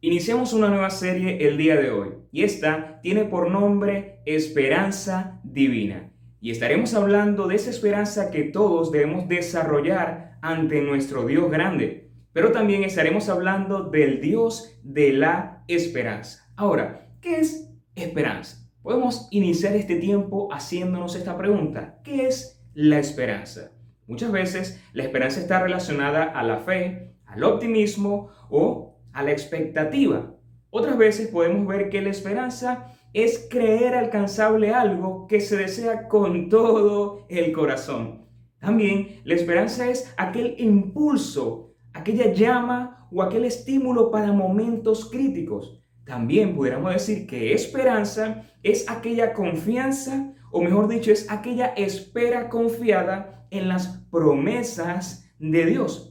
Iniciamos 0.00 0.52
una 0.52 0.68
nueva 0.68 0.90
serie 0.90 1.48
el 1.48 1.56
día 1.56 1.74
de 1.74 1.90
hoy 1.90 2.10
y 2.30 2.44
esta 2.44 3.00
tiene 3.02 3.24
por 3.24 3.50
nombre 3.50 4.20
Esperanza 4.26 5.40
Divina. 5.42 6.12
Y 6.40 6.52
estaremos 6.52 6.94
hablando 6.94 7.48
de 7.48 7.56
esa 7.56 7.70
esperanza 7.70 8.30
que 8.30 8.44
todos 8.44 8.92
debemos 8.92 9.26
desarrollar 9.26 10.38
ante 10.40 10.82
nuestro 10.82 11.26
Dios 11.26 11.50
grande. 11.50 12.12
Pero 12.32 12.52
también 12.52 12.84
estaremos 12.84 13.28
hablando 13.28 13.90
del 13.90 14.20
Dios 14.20 14.78
de 14.84 15.14
la 15.14 15.64
esperanza. 15.66 16.48
Ahora, 16.54 17.10
¿qué 17.20 17.40
es 17.40 17.68
esperanza? 17.96 18.70
Podemos 18.82 19.26
iniciar 19.32 19.74
este 19.74 19.96
tiempo 19.96 20.48
haciéndonos 20.52 21.16
esta 21.16 21.36
pregunta. 21.36 21.98
¿Qué 22.04 22.28
es 22.28 22.64
la 22.72 23.00
esperanza? 23.00 23.72
Muchas 24.06 24.30
veces 24.30 24.80
la 24.92 25.02
esperanza 25.02 25.40
está 25.40 25.60
relacionada 25.60 26.22
a 26.22 26.44
la 26.44 26.58
fe, 26.58 27.16
al 27.26 27.42
optimismo 27.42 28.30
o 28.48 28.87
a 29.18 29.24
la 29.24 29.32
expectativa. 29.32 30.32
Otras 30.70 30.96
veces 30.96 31.26
podemos 31.26 31.66
ver 31.66 31.90
que 31.90 32.00
la 32.00 32.10
esperanza 32.10 32.94
es 33.12 33.48
creer 33.50 33.96
alcanzable 33.96 34.72
algo 34.72 35.26
que 35.26 35.40
se 35.40 35.56
desea 35.56 36.06
con 36.06 36.48
todo 36.48 37.26
el 37.28 37.50
corazón. 37.50 38.28
También 38.60 39.20
la 39.24 39.34
esperanza 39.34 39.90
es 39.90 40.14
aquel 40.16 40.54
impulso, 40.58 41.74
aquella 41.92 42.32
llama 42.32 43.08
o 43.10 43.20
aquel 43.20 43.44
estímulo 43.44 44.12
para 44.12 44.32
momentos 44.32 45.10
críticos. 45.10 45.82
También 46.04 46.54
pudiéramos 46.54 46.92
decir 46.92 47.26
que 47.26 47.52
esperanza 47.52 48.44
es 48.62 48.88
aquella 48.88 49.32
confianza, 49.32 50.32
o 50.52 50.62
mejor 50.62 50.86
dicho, 50.86 51.10
es 51.10 51.28
aquella 51.28 51.66
espera 51.76 52.48
confiada 52.48 53.48
en 53.50 53.66
las 53.66 54.06
promesas 54.12 55.28
de 55.40 55.66
Dios. 55.66 56.07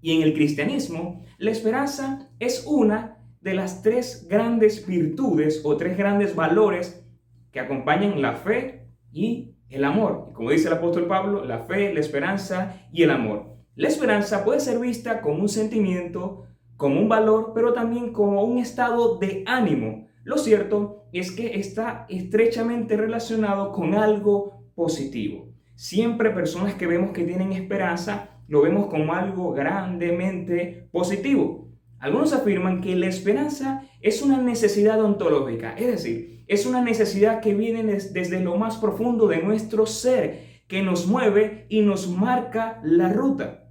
Y 0.00 0.16
en 0.16 0.22
el 0.22 0.34
cristianismo, 0.34 1.22
la 1.38 1.50
esperanza 1.50 2.30
es 2.38 2.64
una 2.66 3.18
de 3.40 3.54
las 3.54 3.82
tres 3.82 4.26
grandes 4.28 4.86
virtudes 4.86 5.62
o 5.64 5.76
tres 5.76 5.96
grandes 5.96 6.34
valores 6.34 7.04
que 7.50 7.60
acompañan 7.60 8.20
la 8.20 8.34
fe 8.34 8.86
y 9.12 9.54
el 9.68 9.84
amor. 9.84 10.30
Como 10.34 10.50
dice 10.50 10.68
el 10.68 10.74
apóstol 10.74 11.06
Pablo, 11.06 11.44
la 11.44 11.60
fe, 11.60 11.92
la 11.92 12.00
esperanza 12.00 12.88
y 12.92 13.02
el 13.02 13.10
amor. 13.10 13.56
La 13.76 13.88
esperanza 13.88 14.44
puede 14.44 14.60
ser 14.60 14.78
vista 14.78 15.20
como 15.20 15.40
un 15.40 15.48
sentimiento, 15.48 16.44
como 16.76 17.00
un 17.00 17.08
valor, 17.08 17.52
pero 17.54 17.72
también 17.72 18.12
como 18.12 18.44
un 18.44 18.58
estado 18.58 19.18
de 19.18 19.42
ánimo. 19.46 20.08
Lo 20.24 20.36
cierto 20.38 21.06
es 21.12 21.32
que 21.32 21.58
está 21.58 22.06
estrechamente 22.08 22.96
relacionado 22.96 23.72
con 23.72 23.94
algo 23.94 24.64
positivo. 24.74 25.48
Siempre 25.74 26.30
personas 26.30 26.74
que 26.74 26.86
vemos 26.86 27.12
que 27.12 27.24
tienen 27.24 27.52
esperanza 27.52 28.39
lo 28.50 28.62
vemos 28.62 28.88
como 28.88 29.14
algo 29.14 29.52
grandemente 29.52 30.88
positivo. 30.90 31.68
Algunos 32.00 32.32
afirman 32.32 32.80
que 32.80 32.96
la 32.96 33.06
esperanza 33.06 33.88
es 34.00 34.22
una 34.22 34.42
necesidad 34.42 35.00
ontológica, 35.00 35.74
es 35.78 35.86
decir, 35.86 36.44
es 36.48 36.66
una 36.66 36.82
necesidad 36.82 37.40
que 37.40 37.54
viene 37.54 37.84
desde 37.84 38.40
lo 38.40 38.56
más 38.56 38.76
profundo 38.78 39.28
de 39.28 39.40
nuestro 39.40 39.86
ser, 39.86 40.62
que 40.66 40.82
nos 40.82 41.06
mueve 41.06 41.66
y 41.68 41.82
nos 41.82 42.08
marca 42.08 42.80
la 42.82 43.12
ruta. 43.12 43.68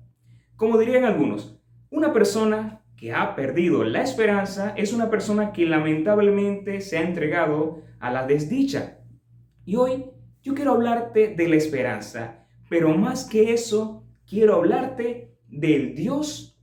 Como 0.55 0.77
dirían 0.77 1.03
algunos, 1.03 1.59
una 1.89 2.13
persona 2.13 2.81
que 2.95 3.11
ha 3.11 3.35
perdido 3.35 3.83
la 3.83 4.01
esperanza 4.01 4.73
es 4.77 4.93
una 4.93 5.09
persona 5.09 5.51
que 5.51 5.65
lamentablemente 5.65 6.79
se 6.79 6.97
ha 6.97 7.01
entregado 7.01 7.81
a 7.99 8.11
la 8.11 8.25
desdicha. 8.25 8.99
Y 9.65 9.75
hoy 9.75 10.05
yo 10.41 10.55
quiero 10.55 10.71
hablarte 10.71 11.35
de 11.35 11.49
la 11.49 11.57
esperanza, 11.57 12.45
pero 12.69 12.97
más 12.97 13.25
que 13.25 13.51
eso, 13.51 13.98
quiero 14.29 14.55
hablarte 14.55 15.35
del 15.47 15.95
Dios 15.95 16.61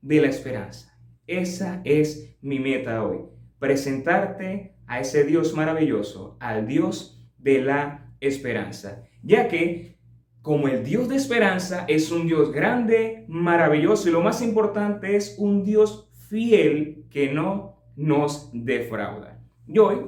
de 0.00 0.20
la 0.20 0.28
esperanza. 0.28 0.96
Esa 1.26 1.82
es 1.84 2.36
mi 2.40 2.60
meta 2.60 3.04
hoy, 3.04 3.18
presentarte 3.58 4.76
a 4.86 5.00
ese 5.00 5.24
Dios 5.24 5.54
maravilloso, 5.54 6.36
al 6.40 6.66
Dios 6.66 7.28
de 7.36 7.60
la 7.60 8.14
esperanza, 8.20 9.04
ya 9.22 9.48
que 9.48 9.98
como 10.40 10.68
el 10.68 10.84
Dios 10.84 11.08
de 11.08 11.16
esperanza 11.16 11.84
es 11.88 12.10
un 12.10 12.26
Dios 12.26 12.52
grande, 12.52 13.24
maravilloso 13.28 14.08
y 14.08 14.12
lo 14.12 14.22
más 14.22 14.40
importante 14.40 15.16
es 15.16 15.34
un 15.38 15.64
Dios 15.64 16.10
fiel 16.28 17.04
que 17.10 17.32
no 17.32 17.82
nos 17.96 18.50
defrauda. 18.54 19.44
Y 19.66 19.78
hoy 19.78 20.06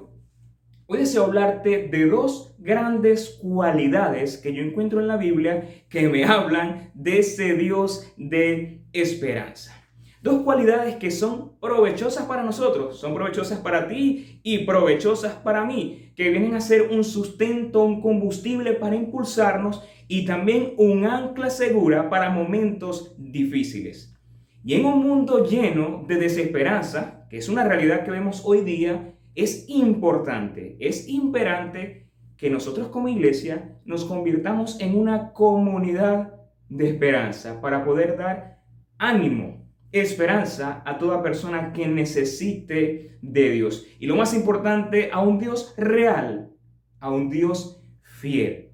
Hoy 0.92 0.98
deseo 0.98 1.22
hablarte 1.22 1.86
de 1.86 2.06
dos 2.06 2.52
grandes 2.58 3.38
cualidades 3.40 4.36
que 4.36 4.52
yo 4.52 4.60
encuentro 4.60 4.98
en 4.98 5.06
la 5.06 5.16
Biblia 5.16 5.84
que 5.88 6.08
me 6.08 6.24
hablan 6.24 6.90
de 6.94 7.20
ese 7.20 7.54
Dios 7.54 8.12
de 8.16 8.82
esperanza. 8.92 9.72
Dos 10.20 10.42
cualidades 10.42 10.96
que 10.96 11.12
son 11.12 11.60
provechosas 11.60 12.26
para 12.26 12.42
nosotros, 12.42 12.98
son 12.98 13.14
provechosas 13.14 13.60
para 13.60 13.86
ti 13.86 14.40
y 14.42 14.64
provechosas 14.64 15.34
para 15.34 15.64
mí, 15.64 16.12
que 16.16 16.30
vienen 16.30 16.56
a 16.56 16.60
ser 16.60 16.88
un 16.90 17.04
sustento, 17.04 17.84
un 17.84 18.00
combustible 18.00 18.72
para 18.72 18.96
impulsarnos 18.96 19.84
y 20.08 20.24
también 20.24 20.74
un 20.76 21.06
ancla 21.06 21.50
segura 21.50 22.10
para 22.10 22.30
momentos 22.30 23.14
difíciles. 23.16 24.18
Y 24.64 24.74
en 24.74 24.86
un 24.86 25.06
mundo 25.06 25.46
lleno 25.46 26.04
de 26.08 26.16
desesperanza, 26.16 27.28
que 27.30 27.36
es 27.36 27.48
una 27.48 27.62
realidad 27.62 28.04
que 28.04 28.10
vemos 28.10 28.42
hoy 28.44 28.62
día, 28.62 29.14
es 29.42 29.64
importante, 29.68 30.76
es 30.80 31.08
imperante 31.08 32.10
que 32.36 32.50
nosotros 32.50 32.88
como 32.88 33.08
iglesia 33.08 33.78
nos 33.86 34.04
convirtamos 34.04 34.78
en 34.80 34.94
una 34.98 35.32
comunidad 35.32 36.34
de 36.68 36.90
esperanza 36.90 37.60
para 37.60 37.84
poder 37.84 38.18
dar 38.18 38.62
ánimo, 38.98 39.66
esperanza 39.92 40.82
a 40.84 40.98
toda 40.98 41.22
persona 41.22 41.72
que 41.72 41.88
necesite 41.88 43.18
de 43.22 43.50
Dios. 43.50 43.86
Y 43.98 44.06
lo 44.06 44.16
más 44.16 44.34
importante, 44.34 45.10
a 45.10 45.20
un 45.20 45.38
Dios 45.38 45.74
real, 45.78 46.52
a 46.98 47.10
un 47.10 47.30
Dios 47.30 47.82
fiel. 48.02 48.72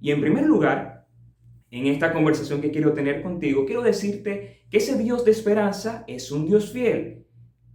Y 0.00 0.12
en 0.12 0.20
primer 0.20 0.46
lugar, 0.46 1.08
en 1.70 1.86
esta 1.86 2.12
conversación 2.12 2.60
que 2.60 2.70
quiero 2.70 2.92
tener 2.92 3.22
contigo, 3.22 3.66
quiero 3.66 3.82
decirte 3.82 4.62
que 4.70 4.78
ese 4.78 4.96
Dios 4.96 5.24
de 5.24 5.32
esperanza 5.32 6.04
es 6.06 6.30
un 6.30 6.46
Dios 6.46 6.72
fiel. 6.72 7.26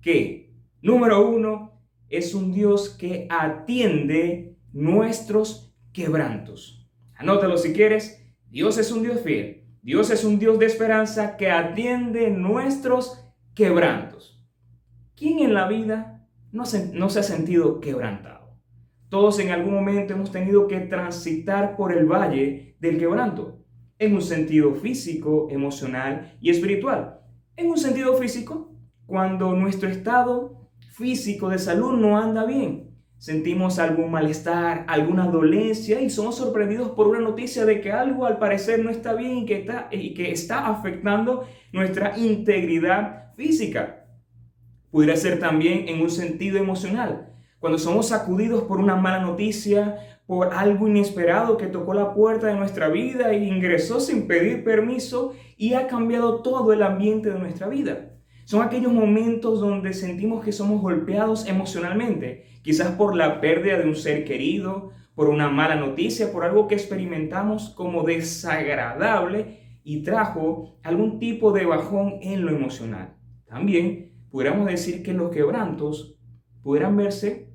Que, 0.02 0.54
número 0.82 1.30
uno, 1.30 1.71
es 2.12 2.36
un 2.36 2.52
Dios 2.52 2.90
que 2.90 3.26
atiende 3.30 4.58
nuestros 4.74 5.74
quebrantos. 5.94 6.90
Anótalo 7.16 7.58
si 7.58 7.74
quieres. 7.74 8.22
Dios 8.50 8.78
es 8.78 8.92
un 8.92 9.02
Dios 9.02 9.22
fiel. 9.22 9.66
Dios 9.82 10.12
es 10.12 10.24
un 10.26 10.38
Dios 10.38 10.60
de 10.60 10.66
esperanza 10.66 11.38
que 11.38 11.50
atiende 11.50 12.30
nuestros 12.30 13.26
quebrantos. 13.56 14.46
¿Quién 15.16 15.40
en 15.40 15.54
la 15.54 15.68
vida 15.68 16.28
no 16.52 16.66
se, 16.66 16.94
no 16.94 17.10
se 17.10 17.20
ha 17.20 17.24
sentido 17.24 17.80
quebrantado? 17.80 18.60
Todos 19.10 19.40
en 19.40 19.50
algún 19.50 19.74
momento 19.74 20.14
hemos 20.14 20.32
tenido 20.32 20.68
que 20.68 20.82
transitar 20.82 21.76
por 21.78 21.94
el 21.94 22.06
valle 22.06 22.76
del 22.80 22.98
quebranto, 22.98 23.64
en 24.00 24.16
un 24.16 24.22
sentido 24.22 24.74
físico, 24.76 25.48
emocional 25.50 26.38
y 26.42 26.50
espiritual. 26.50 27.22
En 27.56 27.70
un 27.70 27.78
sentido 27.78 28.16
físico, 28.16 28.76
cuando 29.06 29.54
nuestro 29.54 29.90
estado 29.90 30.61
físico 30.92 31.50
de 31.50 31.58
salud 31.58 31.94
no 31.94 32.18
anda 32.18 32.46
bien. 32.46 32.92
Sentimos 33.18 33.80
algún 33.80 34.12
malestar, 34.12 34.84
alguna 34.88 35.28
dolencia 35.28 36.02
y 36.02 36.10
somos 36.10 36.36
sorprendidos 36.36 36.90
por 36.90 37.08
una 37.08 37.20
noticia 37.20 37.66
de 37.66 37.80
que 37.80 37.92
algo 37.92 38.26
al 38.26 38.40
parecer 38.40 38.84
no 38.84 38.90
está 38.90 39.14
bien 39.14 39.38
y 39.38 39.46
que 39.46 39.60
está, 39.60 39.88
y 39.92 40.14
que 40.14 40.32
está 40.32 40.68
afectando 40.68 41.48
nuestra 41.72 42.18
integridad 42.18 43.34
física. 43.36 44.06
Pudiera 44.90 45.16
ser 45.16 45.40
también 45.40 45.88
en 45.88 46.02
un 46.02 46.10
sentido 46.10 46.58
emocional. 46.58 47.34
Cuando 47.60 47.78
somos 47.78 48.08
sacudidos 48.08 48.64
por 48.64 48.80
una 48.80 48.96
mala 48.96 49.20
noticia, 49.20 50.20
por 50.26 50.54
algo 50.54 50.88
inesperado 50.88 51.58
que 51.58 51.68
tocó 51.68 51.94
la 51.94 52.14
puerta 52.14 52.48
de 52.48 52.56
nuestra 52.56 52.90
vida 52.90 53.32
e 53.32 53.38
ingresó 53.44 54.00
sin 54.00 54.28
pedir 54.28 54.64
permiso 54.64 55.34
y 55.58 55.76
ha 55.76 55.88
cambiado 55.88 56.42
todo 56.42 56.74
el 56.74 56.82
ambiente 56.84 57.30
de 57.30 57.40
nuestra 57.40 57.68
vida. 57.68 58.11
Son 58.52 58.64
aquellos 58.64 58.92
momentos 58.92 59.62
donde 59.62 59.94
sentimos 59.94 60.44
que 60.44 60.52
somos 60.52 60.82
golpeados 60.82 61.48
emocionalmente, 61.48 62.44
quizás 62.64 62.98
por 62.98 63.16
la 63.16 63.40
pérdida 63.40 63.78
de 63.78 63.88
un 63.88 63.96
ser 63.96 64.26
querido, 64.26 64.92
por 65.16 65.30
una 65.30 65.48
mala 65.48 65.78
noticia, 65.78 66.34
por 66.34 66.44
algo 66.44 66.68
que 66.68 66.76
experimentamos 66.76 67.70
como 67.70 68.04
desagradable 68.04 69.80
y 69.86 70.04
trajo 70.04 70.78
algún 70.84 71.18
tipo 71.18 71.54
de 71.54 71.66
bajón 71.66 72.16
en 72.22 72.46
lo 72.46 72.52
emocional. 72.52 73.16
También 73.46 74.12
pudiéramos 74.30 74.68
decir 74.68 75.02
que 75.02 75.14
los 75.14 75.32
quebrantos 75.32 76.20
pudieran 76.62 76.98
verse 76.98 77.54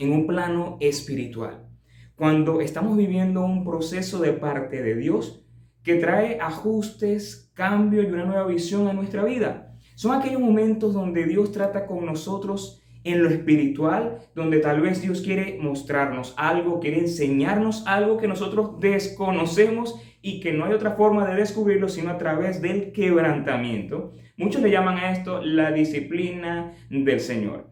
en 0.00 0.10
un 0.10 0.26
plano 0.26 0.78
espiritual. 0.80 1.68
Cuando 2.16 2.60
estamos 2.60 2.96
viviendo 2.96 3.44
un 3.44 3.62
proceso 3.62 4.18
de 4.18 4.32
parte 4.32 4.82
de 4.82 4.96
Dios 4.96 5.46
que 5.84 5.94
trae 5.94 6.40
ajustes, 6.40 7.52
cambio 7.54 8.02
y 8.02 8.06
una 8.06 8.24
nueva 8.24 8.48
visión 8.48 8.88
a 8.88 8.94
nuestra 8.94 9.22
vida. 9.22 9.68
Son 9.94 10.12
aquellos 10.12 10.40
momentos 10.40 10.94
donde 10.94 11.26
Dios 11.26 11.52
trata 11.52 11.86
con 11.86 12.06
nosotros 12.06 12.82
en 13.04 13.22
lo 13.22 13.28
espiritual, 13.28 14.18
donde 14.34 14.58
tal 14.58 14.80
vez 14.80 15.02
Dios 15.02 15.22
quiere 15.22 15.58
mostrarnos 15.60 16.34
algo, 16.36 16.80
quiere 16.80 17.00
enseñarnos 17.00 17.84
algo 17.86 18.16
que 18.16 18.28
nosotros 18.28 18.78
desconocemos 18.80 20.00
y 20.22 20.40
que 20.40 20.52
no 20.52 20.64
hay 20.64 20.72
otra 20.72 20.92
forma 20.92 21.28
de 21.28 21.36
descubrirlo 21.36 21.88
sino 21.88 22.10
a 22.10 22.18
través 22.18 22.62
del 22.62 22.92
quebrantamiento. 22.92 24.12
Muchos 24.36 24.62
le 24.62 24.70
llaman 24.70 24.98
a 24.98 25.12
esto 25.12 25.42
la 25.42 25.72
disciplina 25.72 26.74
del 26.90 27.20
Señor. 27.20 27.68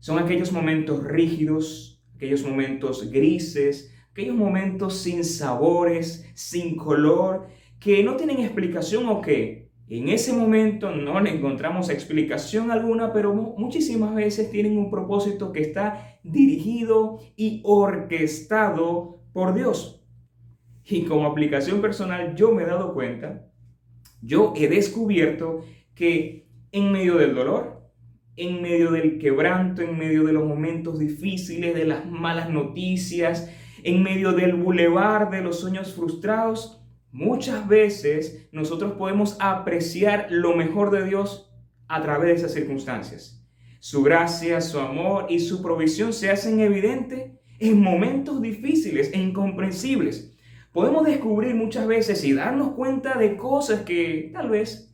Son 0.00 0.18
aquellos 0.18 0.52
momentos 0.52 1.04
rígidos, 1.04 2.02
aquellos 2.16 2.44
momentos 2.44 3.10
grises, 3.10 3.94
aquellos 4.10 4.36
momentos 4.36 4.98
sin 4.98 5.24
sabores, 5.24 6.30
sin 6.34 6.76
color, 6.76 7.46
que 7.78 8.02
no 8.02 8.16
tienen 8.16 8.40
explicación 8.40 9.08
o 9.08 9.20
que 9.20 9.63
en 9.88 10.08
ese 10.08 10.32
momento 10.32 10.90
no 10.90 11.20
le 11.20 11.30
encontramos 11.30 11.90
explicación 11.90 12.70
alguna, 12.70 13.12
pero 13.12 13.34
muchísimas 13.34 14.14
veces 14.14 14.50
tienen 14.50 14.78
un 14.78 14.90
propósito 14.90 15.52
que 15.52 15.60
está 15.60 16.18
dirigido 16.22 17.20
y 17.36 17.60
orquestado 17.64 19.20
por 19.32 19.54
Dios. 19.54 20.02
Y 20.86 21.04
como 21.04 21.26
aplicación 21.26 21.80
personal 21.80 22.34
yo 22.34 22.52
me 22.52 22.62
he 22.62 22.66
dado 22.66 22.94
cuenta, 22.94 23.46
yo 24.22 24.54
he 24.56 24.68
descubierto 24.68 25.64
que 25.94 26.48
en 26.72 26.90
medio 26.90 27.16
del 27.16 27.34
dolor, 27.34 27.82
en 28.36 28.62
medio 28.62 28.90
del 28.90 29.18
quebranto, 29.18 29.82
en 29.82 29.98
medio 29.98 30.24
de 30.24 30.32
los 30.32 30.46
momentos 30.46 30.98
difíciles, 30.98 31.74
de 31.74 31.84
las 31.84 32.06
malas 32.06 32.48
noticias, 32.50 33.50
en 33.82 34.02
medio 34.02 34.32
del 34.32 34.54
bulevar 34.54 35.30
de 35.30 35.42
los 35.42 35.60
sueños 35.60 35.94
frustrados, 35.94 36.83
muchas 37.14 37.66
veces 37.66 38.48
nosotros 38.52 38.92
podemos 38.98 39.38
apreciar 39.40 40.26
lo 40.28 40.54
mejor 40.54 40.90
de 40.90 41.06
Dios 41.06 41.50
a 41.88 42.02
través 42.02 42.26
de 42.26 42.34
esas 42.34 42.52
circunstancias. 42.52 43.42
Su 43.80 44.02
gracia, 44.02 44.60
su 44.60 44.78
amor 44.78 45.26
y 45.30 45.40
su 45.40 45.62
provisión 45.62 46.12
se 46.12 46.30
hacen 46.30 46.60
evidentes 46.60 47.30
en 47.58 47.80
momentos 47.80 48.42
difíciles 48.42 49.10
e 49.14 49.18
incomprensibles 49.18 50.34
podemos 50.74 51.06
descubrir 51.06 51.54
muchas 51.54 51.86
veces 51.86 52.24
y 52.24 52.34
darnos 52.34 52.72
cuenta 52.72 53.16
de 53.16 53.36
cosas 53.36 53.82
que 53.82 54.30
tal 54.34 54.50
vez 54.50 54.92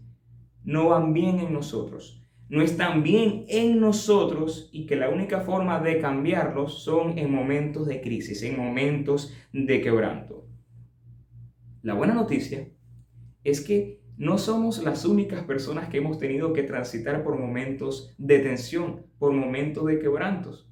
no 0.62 0.90
van 0.90 1.14
bien 1.14 1.40
en 1.40 1.54
nosotros, 1.54 2.22
no 2.50 2.60
están 2.60 3.02
bien 3.02 3.46
en 3.48 3.80
nosotros 3.80 4.68
y 4.72 4.84
que 4.84 4.94
la 4.94 5.08
única 5.08 5.40
forma 5.40 5.80
de 5.80 5.98
cambiarlos 5.98 6.84
son 6.84 7.18
en 7.18 7.32
momentos 7.32 7.86
de 7.86 8.02
crisis, 8.02 8.42
en 8.42 8.58
momentos 8.58 9.34
de 9.54 9.80
quebranto. 9.80 10.49
La 11.82 11.94
buena 11.94 12.14
noticia 12.14 12.68
es 13.42 13.60
que 13.62 14.00
no 14.18 14.36
somos 14.36 14.82
las 14.82 15.06
únicas 15.06 15.44
personas 15.44 15.88
que 15.88 15.96
hemos 15.96 16.18
tenido 16.18 16.52
que 16.52 16.62
transitar 16.62 17.24
por 17.24 17.38
momentos 17.38 18.14
de 18.18 18.38
tensión, 18.40 19.06
por 19.18 19.32
momentos 19.32 19.86
de 19.86 19.98
quebrantos. 19.98 20.68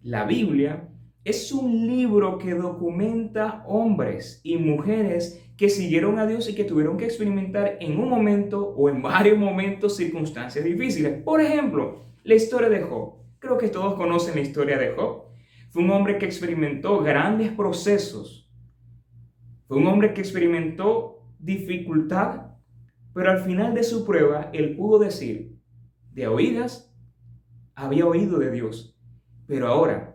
La 0.00 0.24
Biblia 0.24 0.88
es 1.24 1.52
un 1.52 1.86
libro 1.86 2.38
que 2.38 2.54
documenta 2.54 3.64
hombres 3.66 4.40
y 4.42 4.56
mujeres 4.56 5.42
que 5.56 5.68
siguieron 5.68 6.18
a 6.18 6.26
Dios 6.26 6.48
y 6.48 6.54
que 6.54 6.64
tuvieron 6.64 6.96
que 6.96 7.04
experimentar 7.04 7.76
en 7.80 7.98
un 7.98 8.08
momento 8.08 8.66
o 8.66 8.88
en 8.88 9.02
varios 9.02 9.38
momentos 9.38 9.96
circunstancias 9.96 10.64
difíciles. 10.64 11.22
Por 11.22 11.40
ejemplo, 11.40 12.06
la 12.22 12.34
historia 12.34 12.68
de 12.68 12.82
Job. 12.82 13.14
Creo 13.38 13.58
que 13.58 13.68
todos 13.68 13.94
conocen 13.94 14.36
la 14.36 14.40
historia 14.40 14.78
de 14.78 14.94
Job. 14.94 15.24
Fue 15.70 15.82
un 15.82 15.90
hombre 15.90 16.18
que 16.18 16.26
experimentó 16.26 17.00
grandes 17.00 17.52
procesos. 17.52 18.43
Fue 19.66 19.78
un 19.78 19.86
hombre 19.86 20.14
que 20.14 20.20
experimentó 20.20 21.22
dificultad, 21.38 22.52
pero 23.12 23.30
al 23.30 23.40
final 23.40 23.74
de 23.74 23.82
su 23.82 24.04
prueba 24.04 24.50
él 24.52 24.76
pudo 24.76 24.98
decir, 24.98 25.56
de 26.12 26.26
oídas, 26.26 26.94
había 27.74 28.06
oído 28.06 28.38
de 28.38 28.50
Dios, 28.50 28.96
pero 29.46 29.68
ahora 29.68 30.14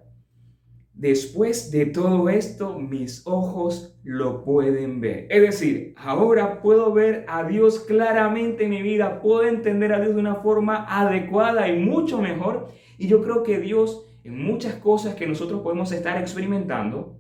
Después 0.99 1.71
de 1.71 1.85
todo 1.85 2.27
esto, 2.27 2.77
mis 2.77 3.25
ojos 3.25 3.97
lo 4.03 4.43
pueden 4.43 4.99
ver. 4.99 5.27
Es 5.29 5.41
decir, 5.41 5.93
ahora 5.95 6.61
puedo 6.61 6.91
ver 6.91 7.23
a 7.29 7.45
Dios 7.45 7.79
claramente 7.79 8.65
en 8.65 8.71
mi 8.71 8.81
vida, 8.81 9.21
puedo 9.21 9.47
entender 9.47 9.93
a 9.93 10.01
Dios 10.01 10.13
de 10.13 10.19
una 10.19 10.35
forma 10.35 10.85
adecuada 10.89 11.69
y 11.69 11.79
mucho 11.79 12.21
mejor. 12.21 12.67
Y 12.97 13.07
yo 13.07 13.23
creo 13.23 13.43
que 13.43 13.59
Dios, 13.59 14.11
en 14.25 14.43
muchas 14.43 14.73
cosas 14.75 15.15
que 15.15 15.25
nosotros 15.25 15.61
podemos 15.61 15.89
estar 15.93 16.17
experimentando, 16.17 17.17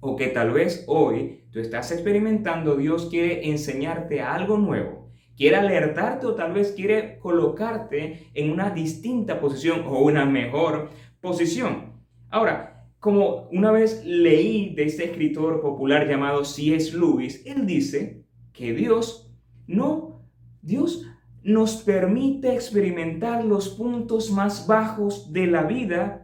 o 0.00 0.16
que 0.16 0.28
tal 0.28 0.52
vez 0.52 0.86
hoy 0.86 1.43
tú 1.54 1.60
estás 1.60 1.92
experimentando, 1.92 2.74
Dios 2.74 3.06
quiere 3.08 3.48
enseñarte 3.48 4.20
algo 4.20 4.58
nuevo. 4.58 5.08
Quiere 5.36 5.54
alertarte 5.54 6.26
o 6.26 6.34
tal 6.34 6.52
vez 6.52 6.72
quiere 6.72 7.20
colocarte 7.20 8.28
en 8.34 8.50
una 8.50 8.70
distinta 8.70 9.38
posición 9.40 9.84
o 9.86 10.00
una 10.00 10.26
mejor 10.26 10.90
posición. 11.20 11.92
Ahora, 12.28 12.88
como 12.98 13.48
una 13.52 13.70
vez 13.70 14.04
leí 14.04 14.74
de 14.74 14.84
este 14.84 15.04
escritor 15.04 15.60
popular 15.60 16.08
llamado 16.08 16.44
C.S. 16.44 16.96
Lewis, 16.96 17.40
él 17.46 17.66
dice 17.66 18.24
que 18.52 18.72
Dios 18.72 19.32
no, 19.68 20.26
Dios 20.60 21.06
nos 21.44 21.76
permite 21.76 22.52
experimentar 22.52 23.44
los 23.44 23.68
puntos 23.68 24.32
más 24.32 24.66
bajos 24.66 25.32
de 25.32 25.46
la 25.46 25.62
vida 25.62 26.23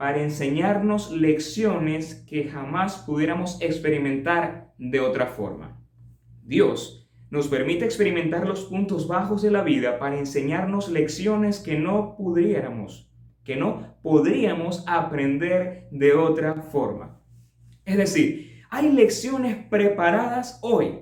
para 0.00 0.22
enseñarnos 0.22 1.12
lecciones 1.12 2.24
que 2.26 2.44
jamás 2.44 3.04
pudiéramos 3.06 3.60
experimentar 3.60 4.72
de 4.78 4.98
otra 4.98 5.26
forma. 5.26 5.78
Dios 6.42 7.06
nos 7.28 7.48
permite 7.48 7.84
experimentar 7.84 8.46
los 8.46 8.64
puntos 8.64 9.06
bajos 9.06 9.42
de 9.42 9.50
la 9.50 9.62
vida 9.62 9.98
para 9.98 10.18
enseñarnos 10.18 10.88
lecciones 10.88 11.58
que 11.58 11.78
no 11.78 12.16
pudiéramos 12.16 13.10
que 13.44 13.56
no 13.56 13.96
podríamos 14.00 14.84
aprender 14.86 15.88
de 15.90 16.14
otra 16.14 16.54
forma. 16.62 17.20
Es 17.84 17.98
decir, 17.98 18.62
hay 18.70 18.90
lecciones 18.90 19.56
preparadas 19.68 20.60
hoy 20.62 21.00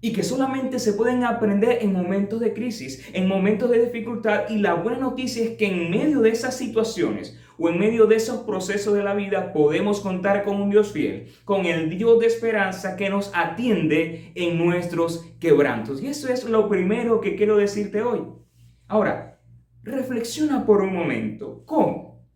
y 0.00 0.12
que 0.12 0.22
solamente 0.22 0.80
se 0.80 0.92
pueden 0.92 1.24
aprender 1.24 1.78
en 1.80 1.94
momentos 1.94 2.40
de 2.40 2.52
crisis, 2.52 3.08
en 3.14 3.26
momentos 3.26 3.70
de 3.70 3.86
dificultad. 3.86 4.50
Y 4.50 4.58
la 4.58 4.74
buena 4.74 4.98
noticia 4.98 5.42
es 5.44 5.50
que 5.56 5.66
en 5.66 5.90
medio 5.90 6.20
de 6.20 6.28
esas 6.28 6.58
situaciones 6.58 7.40
o 7.58 7.68
en 7.68 7.78
medio 7.78 8.06
de 8.06 8.16
esos 8.16 8.38
procesos 8.38 8.94
de 8.94 9.02
la 9.02 9.14
vida 9.14 9.52
podemos 9.52 10.00
contar 10.00 10.44
con 10.44 10.60
un 10.60 10.70
Dios 10.70 10.92
fiel, 10.92 11.28
con 11.44 11.66
el 11.66 11.90
Dios 11.90 12.18
de 12.18 12.26
esperanza 12.26 12.96
que 12.96 13.08
nos 13.08 13.30
atiende 13.34 14.32
en 14.34 14.58
nuestros 14.58 15.24
quebrantos. 15.38 16.02
Y 16.02 16.08
eso 16.08 16.28
es 16.28 16.44
lo 16.44 16.68
primero 16.68 17.20
que 17.20 17.36
quiero 17.36 17.56
decirte 17.56 18.02
hoy. 18.02 18.22
Ahora, 18.88 19.40
reflexiona 19.82 20.66
por 20.66 20.82
un 20.82 20.94
momento. 20.94 21.62
¿Cómo? 21.66 22.26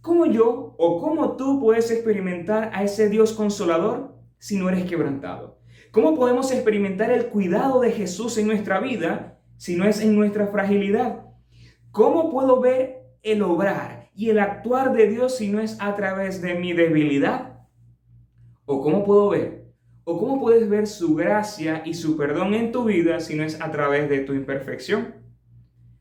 ¿Cómo 0.00 0.26
yo 0.26 0.74
o 0.78 1.00
cómo 1.00 1.36
tú 1.36 1.60
puedes 1.60 1.90
experimentar 1.90 2.70
a 2.74 2.82
ese 2.82 3.08
Dios 3.08 3.32
consolador 3.32 4.14
si 4.38 4.56
no 4.56 4.68
eres 4.68 4.84
quebrantado? 4.84 5.58
¿Cómo 5.90 6.14
podemos 6.14 6.50
experimentar 6.52 7.10
el 7.10 7.26
cuidado 7.26 7.80
de 7.80 7.92
Jesús 7.92 8.36
en 8.36 8.46
nuestra 8.46 8.80
vida 8.80 9.38
si 9.56 9.76
no 9.76 9.84
es 9.86 10.00
en 10.00 10.14
nuestra 10.14 10.48
fragilidad? 10.48 11.24
¿Cómo 11.90 12.30
puedo 12.30 12.60
ver 12.60 13.04
el 13.22 13.42
obrar 13.42 14.03
y 14.14 14.30
el 14.30 14.38
actuar 14.38 14.92
de 14.92 15.08
Dios 15.08 15.36
si 15.36 15.48
no 15.48 15.60
es 15.60 15.76
a 15.80 15.94
través 15.96 16.40
de 16.40 16.54
mi 16.54 16.72
debilidad? 16.72 17.66
¿O 18.64 18.80
cómo 18.80 19.04
puedo 19.04 19.30
ver? 19.30 19.64
¿O 20.04 20.18
cómo 20.18 20.40
puedes 20.40 20.68
ver 20.68 20.86
su 20.86 21.14
gracia 21.14 21.82
y 21.84 21.94
su 21.94 22.16
perdón 22.16 22.54
en 22.54 22.72
tu 22.72 22.84
vida 22.84 23.20
si 23.20 23.34
no 23.34 23.42
es 23.42 23.60
a 23.60 23.70
través 23.70 24.08
de 24.08 24.20
tu 24.20 24.34
imperfección? 24.34 25.14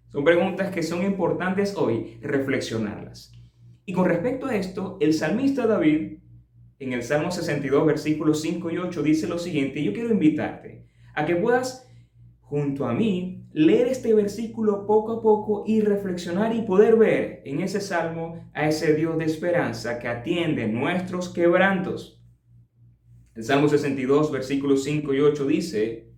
Son 0.09 0.23
preguntas 0.23 0.71
que 0.71 0.83
son 0.83 1.03
importantes 1.03 1.75
hoy 1.75 2.19
reflexionarlas. 2.21 3.31
Y 3.85 3.93
con 3.93 4.05
respecto 4.05 4.45
a 4.45 4.55
esto, 4.55 4.97
el 5.01 5.13
salmista 5.13 5.65
David, 5.65 6.19
en 6.79 6.93
el 6.93 7.03
Salmo 7.03 7.31
62, 7.31 7.85
versículos 7.85 8.41
5 8.41 8.71
y 8.71 8.77
8, 8.77 9.03
dice 9.03 9.27
lo 9.27 9.39
siguiente, 9.39 9.83
yo 9.83 9.93
quiero 9.93 10.11
invitarte 10.11 10.85
a 11.15 11.25
que 11.25 11.35
puedas, 11.35 11.89
junto 12.41 12.85
a 12.85 12.93
mí, 12.93 13.42
leer 13.53 13.87
este 13.87 14.13
versículo 14.13 14.85
poco 14.85 15.13
a 15.13 15.21
poco 15.21 15.63
y 15.65 15.81
reflexionar 15.81 16.55
y 16.55 16.63
poder 16.63 16.95
ver 16.95 17.41
en 17.45 17.61
ese 17.61 17.79
salmo 17.79 18.49
a 18.53 18.67
ese 18.67 18.93
Dios 18.95 19.17
de 19.17 19.25
esperanza 19.25 19.99
que 19.99 20.07
atiende 20.07 20.67
nuestros 20.67 21.29
quebrantos. 21.29 22.19
El 23.35 23.43
Salmo 23.43 23.67
62, 23.67 24.31
versículos 24.31 24.83
5 24.83 25.13
y 25.13 25.19
8 25.19 25.45
dice, 25.45 26.13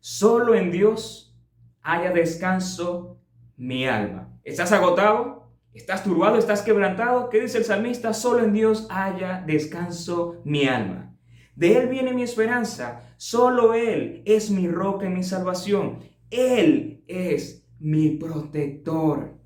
solo 0.00 0.54
en 0.54 0.72
Dios 0.72 1.36
haya 1.82 2.10
descanso 2.12 3.20
mi 3.56 3.86
alma. 3.86 4.36
¿Estás 4.42 4.72
agotado? 4.72 5.52
¿Estás 5.72 6.02
turbado? 6.02 6.36
¿Estás 6.36 6.62
quebrantado? 6.62 7.28
¿Qué 7.30 7.40
dice 7.40 7.58
el 7.58 7.64
salmista? 7.64 8.12
Solo 8.12 8.42
en 8.42 8.52
Dios 8.52 8.86
haya 8.90 9.44
descanso 9.46 10.40
mi 10.44 10.66
alma. 10.66 11.16
De 11.54 11.76
Él 11.76 11.88
viene 11.88 12.12
mi 12.12 12.22
esperanza. 12.22 13.14
Solo 13.16 13.74
Él 13.74 14.22
es 14.24 14.50
mi 14.50 14.66
roca 14.66 15.06
y 15.06 15.10
mi 15.10 15.22
salvación. 15.22 16.09
Él 16.30 17.04
es 17.06 17.68
mi 17.78 18.10
protector. 18.10 19.38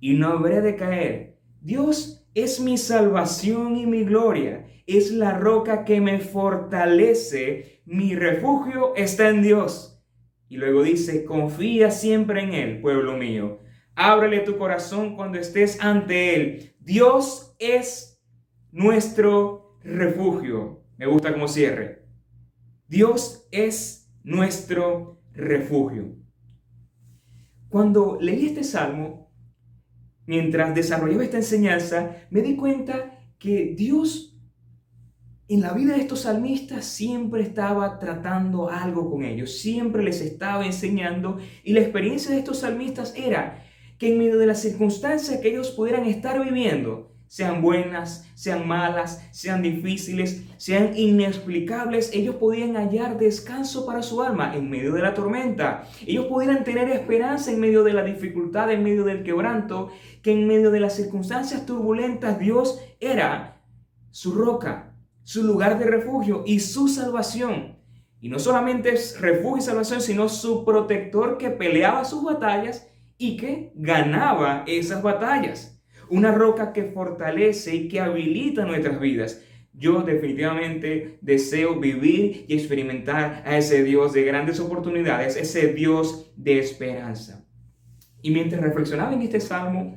Y 0.00 0.14
no 0.14 0.28
habré 0.28 0.62
de 0.62 0.76
caer. 0.76 1.38
Dios 1.60 2.26
es 2.34 2.60
mi 2.60 2.78
salvación 2.78 3.76
y 3.76 3.86
mi 3.86 4.04
gloria. 4.04 4.66
Es 4.86 5.12
la 5.12 5.38
roca 5.38 5.84
que 5.84 6.00
me 6.00 6.20
fortalece. 6.20 7.82
Mi 7.84 8.14
refugio 8.14 8.94
está 8.96 9.28
en 9.28 9.42
Dios. 9.42 10.02
Y 10.48 10.56
luego 10.56 10.82
dice, 10.82 11.24
confía 11.24 11.90
siempre 11.90 12.42
en 12.42 12.54
Él, 12.54 12.80
pueblo 12.80 13.16
mío. 13.16 13.60
Ábrele 13.94 14.40
tu 14.40 14.56
corazón 14.56 15.14
cuando 15.14 15.38
estés 15.38 15.80
ante 15.80 16.34
Él. 16.34 16.74
Dios 16.80 17.54
es 17.58 18.20
nuestro 18.72 19.78
refugio. 19.82 20.82
Me 20.96 21.06
gusta 21.06 21.32
como 21.32 21.46
cierre. 21.46 22.06
Dios 22.88 23.46
es 23.52 24.12
nuestro 24.24 25.19
refugio. 25.32 26.16
Cuando 27.68 28.18
leí 28.20 28.46
este 28.46 28.64
salmo, 28.64 29.32
mientras 30.26 30.74
desarrollaba 30.74 31.24
esta 31.24 31.36
enseñanza, 31.36 32.16
me 32.30 32.42
di 32.42 32.56
cuenta 32.56 33.18
que 33.38 33.74
Dios 33.76 34.30
en 35.50 35.62
la 35.62 35.72
vida 35.72 35.94
de 35.94 36.02
estos 36.02 36.20
salmistas 36.20 36.84
siempre 36.84 37.42
estaba 37.42 37.98
tratando 37.98 38.70
algo 38.70 39.10
con 39.10 39.24
ellos, 39.24 39.58
siempre 39.58 40.04
les 40.04 40.20
estaba 40.20 40.64
enseñando 40.64 41.38
y 41.64 41.72
la 41.72 41.80
experiencia 41.80 42.30
de 42.30 42.38
estos 42.38 42.58
salmistas 42.58 43.12
era 43.16 43.64
que 43.98 44.12
en 44.12 44.18
medio 44.18 44.38
de 44.38 44.46
las 44.46 44.62
circunstancias 44.62 45.40
que 45.40 45.48
ellos 45.48 45.72
pudieran 45.72 46.06
estar 46.06 46.40
viviendo, 46.40 47.12
sean 47.30 47.62
buenas, 47.62 48.28
sean 48.34 48.66
malas, 48.66 49.24
sean 49.30 49.62
difíciles, 49.62 50.42
sean 50.56 50.96
inexplicables, 50.96 52.10
ellos 52.12 52.34
podían 52.34 52.74
hallar 52.74 53.18
descanso 53.18 53.86
para 53.86 54.02
su 54.02 54.20
alma 54.20 54.56
en 54.56 54.68
medio 54.68 54.92
de 54.94 55.02
la 55.02 55.14
tormenta. 55.14 55.86
Ellos 56.04 56.26
pudieran 56.26 56.64
tener 56.64 56.88
esperanza 56.88 57.52
en 57.52 57.60
medio 57.60 57.84
de 57.84 57.92
la 57.92 58.02
dificultad, 58.02 58.72
en 58.72 58.82
medio 58.82 59.04
del 59.04 59.22
quebranto, 59.22 59.92
que 60.22 60.32
en 60.32 60.48
medio 60.48 60.72
de 60.72 60.80
las 60.80 60.96
circunstancias 60.96 61.64
turbulentas 61.66 62.40
Dios 62.40 62.80
era 62.98 63.62
su 64.10 64.34
roca, 64.34 64.96
su 65.22 65.44
lugar 65.44 65.78
de 65.78 65.84
refugio 65.84 66.42
y 66.44 66.58
su 66.58 66.88
salvación. 66.88 67.76
Y 68.20 68.28
no 68.28 68.40
solamente 68.40 68.92
es 68.92 69.20
refugio 69.20 69.58
y 69.58 69.60
salvación, 69.60 70.00
sino 70.00 70.28
su 70.28 70.64
protector 70.64 71.38
que 71.38 71.50
peleaba 71.50 72.04
sus 72.04 72.24
batallas 72.24 72.88
y 73.16 73.36
que 73.36 73.70
ganaba 73.76 74.64
esas 74.66 75.00
batallas 75.00 75.79
una 76.10 76.32
roca 76.32 76.72
que 76.72 76.84
fortalece 76.84 77.74
y 77.74 77.88
que 77.88 78.00
habilita 78.00 78.64
nuestras 78.64 79.00
vidas. 79.00 79.42
Yo 79.72 80.02
definitivamente 80.02 81.18
deseo 81.20 81.78
vivir 81.78 82.44
y 82.48 82.54
experimentar 82.54 83.42
a 83.46 83.56
ese 83.56 83.84
Dios 83.84 84.12
de 84.12 84.24
grandes 84.24 84.60
oportunidades, 84.60 85.36
ese 85.36 85.72
Dios 85.72 86.32
de 86.36 86.58
esperanza. 86.58 87.46
Y 88.20 88.32
mientras 88.32 88.60
reflexionaba 88.60 89.14
en 89.14 89.22
este 89.22 89.40
salmo 89.40 89.96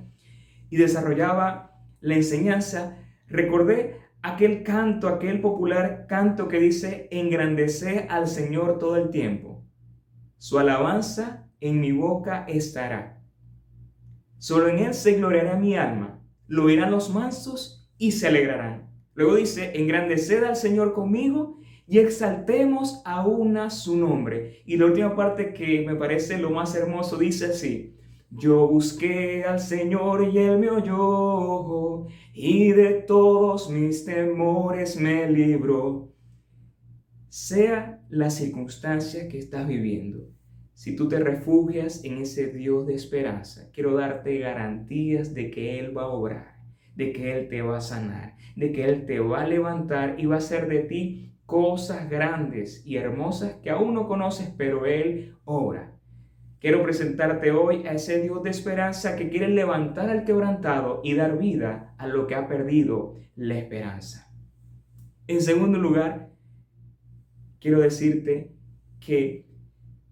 y 0.69 0.77
desarrollaba 0.77 1.75
la 1.99 2.15
enseñanza, 2.15 2.97
recordé 3.27 3.97
aquel 4.21 4.63
canto, 4.63 5.09
aquel 5.09 5.41
popular 5.41 6.05
canto 6.07 6.47
que 6.47 6.59
dice, 6.59 7.07
engrandece 7.11 8.07
al 8.09 8.27
Señor 8.27 8.79
todo 8.79 8.95
el 8.95 9.09
tiempo. 9.09 9.65
Su 10.37 10.59
alabanza 10.59 11.49
en 11.59 11.81
mi 11.81 11.91
boca 11.91 12.45
estará. 12.47 13.12
Solo 14.43 14.67
en 14.67 14.79
Él 14.79 14.93
se 14.93 15.13
gloriará 15.13 15.55
mi 15.55 15.77
alma, 15.77 16.21
lo 16.47 16.65
oirán 16.65 16.91
los 16.91 17.09
mansos 17.13 17.89
y 17.97 18.11
se 18.11 18.27
alegrarán. 18.27 18.91
Luego 19.13 19.35
dice, 19.35 19.71
engrandeced 19.73 20.43
al 20.43 20.57
Señor 20.57 20.91
conmigo 20.91 21.61
y 21.87 21.99
exaltemos 21.99 23.01
aún 23.05 23.55
a 23.55 23.69
su 23.69 23.95
nombre. 23.95 24.61
Y 24.65 24.75
la 24.75 24.87
última 24.87 25.15
parte 25.15 25.53
que 25.53 25.85
me 25.87 25.95
parece 25.95 26.39
lo 26.39 26.49
más 26.49 26.75
hermoso 26.75 27.15
dice 27.15 27.45
así, 27.45 27.95
yo 28.31 28.67
busqué 28.67 29.45
al 29.45 29.61
Señor 29.61 30.27
y 30.27 30.37
Él 30.37 30.59
me 30.59 30.69
oyó, 30.69 32.07
y 32.33 32.73
de 32.73 32.95
todos 32.95 33.69
mis 33.69 34.03
temores 34.03 34.99
me 34.99 35.31
libró. 35.31 36.11
Sea 37.29 38.03
la 38.09 38.29
circunstancia 38.29 39.29
que 39.29 39.39
estás 39.39 39.65
viviendo, 39.65 40.32
si 40.83 40.97
tú 40.97 41.07
te 41.07 41.17
refugias 41.17 42.03
en 42.03 42.17
ese 42.17 42.47
Dios 42.47 42.85
de 42.85 42.93
esperanza, 42.93 43.69
quiero 43.71 43.95
darte 43.95 44.37
garantías 44.39 45.33
de 45.33 45.49
que 45.49 45.79
Él 45.79 45.97
va 45.97 46.01
a 46.01 46.07
obrar, 46.07 46.57
de 46.93 47.13
que 47.13 47.31
Él 47.31 47.47
te 47.47 47.61
va 47.61 47.77
a 47.77 47.79
sanar, 47.79 48.35
de 48.57 48.73
que 48.73 48.83
Él 48.83 49.05
te 49.05 49.21
va 49.21 49.43
a 49.43 49.47
levantar 49.47 50.15
y 50.17 50.25
va 50.25 50.35
a 50.35 50.39
hacer 50.39 50.67
de 50.67 50.79
ti 50.79 51.37
cosas 51.45 52.09
grandes 52.09 52.85
y 52.85 52.97
hermosas 52.97 53.53
que 53.63 53.69
aún 53.69 53.93
no 53.93 54.09
conoces, 54.09 54.53
pero 54.57 54.85
Él 54.85 55.37
obra. 55.45 55.97
Quiero 56.59 56.83
presentarte 56.83 57.51
hoy 57.51 57.87
a 57.87 57.93
ese 57.93 58.21
Dios 58.21 58.43
de 58.43 58.49
esperanza 58.49 59.15
que 59.15 59.29
quiere 59.29 59.47
levantar 59.47 60.09
al 60.09 60.25
quebrantado 60.25 60.99
y 61.01 61.13
dar 61.13 61.37
vida 61.37 61.95
a 61.97 62.07
lo 62.07 62.27
que 62.27 62.35
ha 62.35 62.49
perdido 62.49 63.15
la 63.37 63.57
esperanza. 63.57 64.29
En 65.27 65.39
segundo 65.39 65.79
lugar, 65.79 66.33
quiero 67.61 67.79
decirte 67.79 68.51
que 68.99 69.52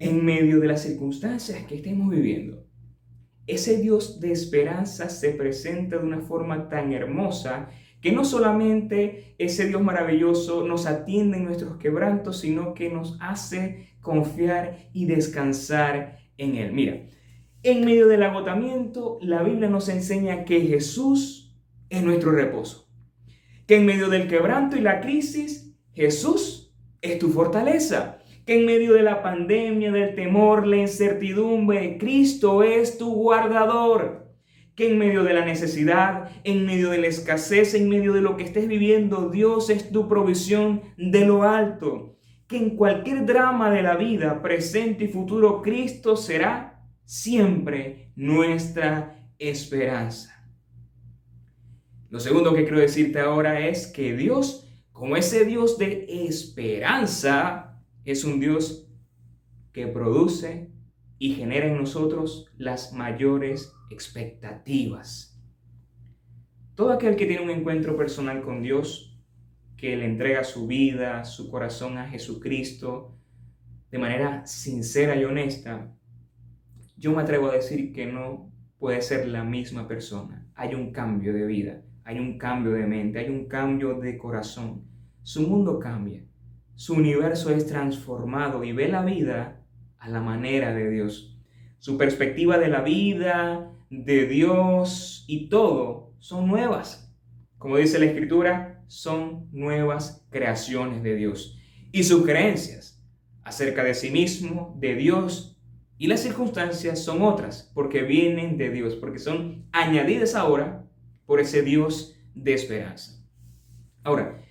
en 0.02 0.26
medio 0.26 0.60
de 0.60 0.68
las 0.68 0.82
circunstancias 0.82 1.64
que 1.66 1.76
estemos 1.76 2.10
viviendo. 2.10 2.66
Ese 3.46 3.78
Dios 3.78 4.20
de 4.20 4.32
esperanza 4.32 5.10
se 5.10 5.30
presenta 5.30 6.00
de 6.00 6.04
una 6.04 6.22
forma 6.22 6.70
tan 6.70 6.92
hermosa 6.92 7.70
que 8.02 8.12
no 8.12 8.26
solamente 8.26 9.36
ese 9.38 9.68
Dios 9.68 9.84
maravilloso 9.84 10.66
nos 10.66 10.88
atiende 10.88 11.38
en 11.38 11.46
nuestros 11.46 11.78
quebrantos, 11.78 12.40
sino 12.40 12.74
que 12.74 12.90
nos 12.90 13.16
hace 13.22 13.90
confiar 14.02 14.90
y 14.92 15.06
descansar 15.06 16.18
en 16.36 16.56
Él. 16.56 16.72
Mira, 16.72 17.06
en 17.62 17.86
medio 17.86 18.08
del 18.08 18.24
agotamiento, 18.24 19.20
la 19.22 19.44
Biblia 19.44 19.70
nos 19.70 19.88
enseña 19.88 20.46
que 20.46 20.62
Jesús 20.62 21.56
es 21.92 22.02
nuestro 22.02 22.32
reposo. 22.32 22.90
Que 23.68 23.76
en 23.76 23.86
medio 23.86 24.10
del 24.10 24.28
quebranto 24.28 24.78
y 24.78 24.82
la 24.82 25.00
crisis, 25.00 25.78
Jesús 25.94 26.76
es 27.02 27.20
tu 27.20 27.30
fortaleza 27.30 28.21
que 28.46 28.60
en 28.60 28.66
medio 28.66 28.94
de 28.94 29.04
la 29.04 29.22
pandemia, 29.22 29.92
del 29.92 30.16
temor, 30.16 30.66
la 30.66 30.78
incertidumbre, 30.78 31.98
Cristo 31.98 32.64
es 32.64 32.98
tu 32.98 33.14
guardador. 33.14 34.30
Que 34.76 34.90
en 34.90 34.98
medio 34.98 35.24
de 35.24 35.34
la 35.34 35.46
necesidad, 35.46 36.32
en 36.44 36.66
medio 36.66 36.90
de 36.90 36.98
la 36.98 37.08
escasez, 37.08 37.74
en 37.74 37.90
medio 37.90 38.14
de 38.14 38.22
lo 38.22 38.38
que 38.38 38.44
estés 38.44 38.68
viviendo, 38.68 39.30
Dios 39.30 39.70
es 39.70 39.92
tu 39.92 40.08
provisión 40.08 40.82
de 40.98 41.26
lo 41.26 41.44
alto. 41.44 42.18
Que 42.48 42.58
en 42.58 42.76
cualquier 42.76 43.26
drama 43.26 43.70
de 43.70 43.84
la 43.84 43.96
vida, 43.96 44.42
presente 44.42 45.06
y 45.06 45.08
futuro, 45.08 45.62
Cristo 45.62 46.16
será 46.16 46.82
siempre 47.06 48.12
nuestra 48.16 49.28
esperanza. 49.38 50.32
Lo 52.10 52.20
segundo 52.20 52.54
que 52.54 52.64
quiero 52.64 52.80
decirte 52.80 53.20
ahora 53.20 53.68
es 53.68 53.88
que 53.88 54.16
Dios, 54.16 54.68
como 54.92 55.16
ese 55.16 55.46
Dios 55.46 55.78
de 55.78 56.06
esperanza, 56.28 57.71
es 58.06 58.24
un 58.24 58.40
Dios 58.40 58.88
que 59.74 59.88
produce 59.88 60.72
y 61.18 61.36
genera 61.36 61.68
en 61.68 61.78
nosotros 61.78 62.52
las 62.58 62.94
mayores 62.94 63.74
expectativas. 63.90 65.40
Todo 66.76 66.92
aquel 66.92 67.16
que 67.16 67.28
tiene 67.28 67.44
un 67.44 67.52
encuentro 67.52 67.96
personal 67.96 68.42
con 68.42 68.64
Dios, 68.64 69.20
que 69.78 69.96
le 69.96 70.06
entrega 70.06 70.44
su 70.44 70.68
vida, 70.68 71.26
su 71.26 71.50
corazón 71.50 71.98
a 71.98 72.10
Jesucristo 72.10 73.18
de 73.92 74.00
manera 74.00 74.48
sincera 74.48 75.16
y 75.16 75.26
honesta, 75.26 75.94
yo 76.98 77.12
me 77.14 77.22
atrevo 77.22 77.50
a 77.50 77.56
decir 77.56 77.92
que 77.92 78.08
no 78.08 78.52
puede 78.80 79.02
ser 79.02 79.28
la 79.28 79.44
misma 79.44 79.88
persona. 79.88 80.48
Hay 80.56 80.74
un 80.74 80.92
cambio 80.92 81.34
de 81.34 81.46
vida, 81.46 81.84
hay 82.04 82.20
un 82.20 82.38
cambio 82.38 82.72
de 82.72 82.88
mente, 82.88 83.20
hay 83.20 83.30
un 83.30 83.48
cambio 83.48 84.00
de 84.00 84.18
corazón. 84.18 84.86
Su 85.24 85.48
mundo 85.48 85.78
cambia 85.78 86.24
su 86.76 86.94
universo 86.94 87.52
es 87.52 87.68
transformado 87.68 88.64
y 88.64 88.72
ve 88.72 88.88
la 88.88 89.04
vida 89.04 89.64
a 89.98 90.10
la 90.10 90.22
manera 90.22 90.74
de 90.74 90.90
Dios. 90.90 91.38
Su 91.80 91.98
perspectiva 91.98 92.58
de 92.58 92.68
la 92.68 92.82
vida, 92.82 93.72
de 93.90 94.26
Dios 94.28 95.26
y 95.28 95.50
todo 95.50 96.14
son 96.20 96.48
nuevas. 96.48 97.14
Como 97.58 97.78
dice 97.78 98.00
la 98.00 98.06
Escritura, 98.06 98.84
son 98.88 99.48
nuevas 99.52 100.26
creaciones 100.30 101.04
de 101.04 101.16
Dios. 101.16 101.60
Y 101.92 102.04
sus 102.04 102.24
creencias 102.26 103.04
acerca 103.44 103.84
de 103.84 103.94
sí 103.94 104.12
mismo, 104.12 104.76
de 104.80 104.96
Dios 104.96 105.52
y 106.02 106.08
las 106.08 106.22
circunstancias 106.22 107.04
son 107.04 107.22
otras, 107.22 107.70
porque 107.76 108.02
vienen 108.02 108.58
de 108.58 108.72
Dios, 108.72 108.96
porque 108.96 109.20
son 109.20 109.68
añadidas 109.72 110.34
ahora 110.34 110.88
por 111.28 111.40
ese 111.40 111.62
Dios 111.62 112.18
de 112.34 112.56
esperanza. 112.56 113.24
Ahora, 114.04 114.42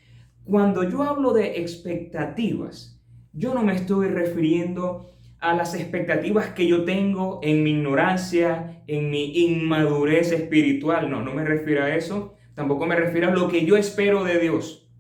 cuando 0.45 0.83
yo 0.89 1.03
hablo 1.03 1.33
de 1.33 1.61
expectativas, 1.61 3.01
yo 3.33 3.55
no 3.55 3.63
me 3.63 3.75
estoy 3.75 4.09
refiriendo 4.09 5.07
a 5.39 5.55
las 5.55 5.75
expectativas 5.75 6.51
que 6.51 6.67
yo 6.67 6.85
tengo 6.85 7.41
en 7.43 7.63
mi 7.63 7.71
ignorancia, 7.71 8.83
en 8.87 9.11
mi 9.11 9.33
inmadurez 9.45 10.33
espiritual. 10.33 11.11
No, 11.11 11.23
no 11.23 11.33
me 11.33 11.45
refiero 11.45 11.85
a 11.85 11.95
eso. 11.95 12.35
Tampoco 12.55 12.87
me 12.87 12.97
refiero 12.97 13.29
a 13.29 13.35
lo 13.35 13.49
que 13.49 13.65
yo 13.65 13.77
espero 13.77 14.25
de 14.25 14.39
Dios. 14.39 14.91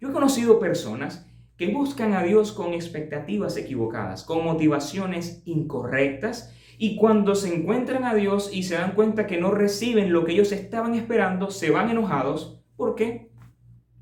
Yo 0.00 0.10
he 0.10 0.12
conocido 0.12 0.58
personas 0.58 1.26
que 1.56 1.68
buscan 1.68 2.12
a 2.12 2.22
Dios 2.22 2.52
con 2.52 2.74
expectativas 2.74 3.56
equivocadas, 3.56 4.24
con 4.24 4.44
motivaciones 4.44 5.42
incorrectas, 5.46 6.54
y 6.76 6.96
cuando 6.96 7.34
se 7.36 7.54
encuentran 7.54 8.04
a 8.04 8.14
Dios 8.14 8.50
y 8.52 8.64
se 8.64 8.74
dan 8.74 8.92
cuenta 8.92 9.26
que 9.26 9.40
no 9.40 9.52
reciben 9.52 10.12
lo 10.12 10.24
que 10.24 10.32
ellos 10.32 10.50
estaban 10.50 10.94
esperando, 10.94 11.50
se 11.50 11.70
van 11.70 11.90
enojados. 11.90 12.60
¿Por 12.76 12.96
qué? 12.96 13.31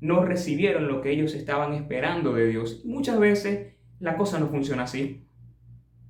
No 0.01 0.25
recibieron 0.25 0.87
lo 0.87 1.01
que 1.01 1.11
ellos 1.11 1.33
estaban 1.33 1.73
esperando 1.73 2.33
de 2.33 2.47
Dios. 2.47 2.81
muchas 2.83 3.19
veces 3.19 3.75
la 3.99 4.17
cosa 4.17 4.39
no 4.39 4.49
funciona 4.49 4.83
así. 4.83 5.25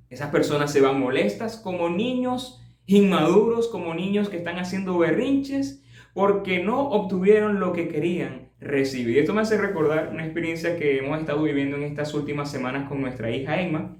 Esas 0.10 0.32
personas 0.32 0.72
se 0.72 0.82
van 0.82 1.00
molestas 1.00 1.58
como 1.58 1.90
niños 1.90 2.62
inmaduros, 2.86 3.68
como 3.68 3.94
niños 3.94 4.30
que 4.30 4.38
están 4.38 4.58
haciendo 4.58 4.98
berrinches 4.98 5.84
porque 6.14 6.64
no 6.64 6.90
obtuvieron 6.90 7.60
lo 7.60 7.74
que 7.74 7.88
querían, 7.88 8.50
recibir. 8.60 9.18
Esto 9.18 9.34
me 9.34 9.42
hace 9.42 9.58
recordar 9.58 10.10
una 10.12 10.24
experiencia 10.24 10.78
que 10.78 11.00
hemos 11.00 11.20
estado 11.20 11.42
viviendo 11.44 11.78
en 11.78 11.84
estas 11.84 12.14
últimas 12.14 12.52
semanas 12.52 12.88
con 12.88 13.02
nuestra 13.02 13.32
hija 13.32 13.62
Emma. 13.62 13.98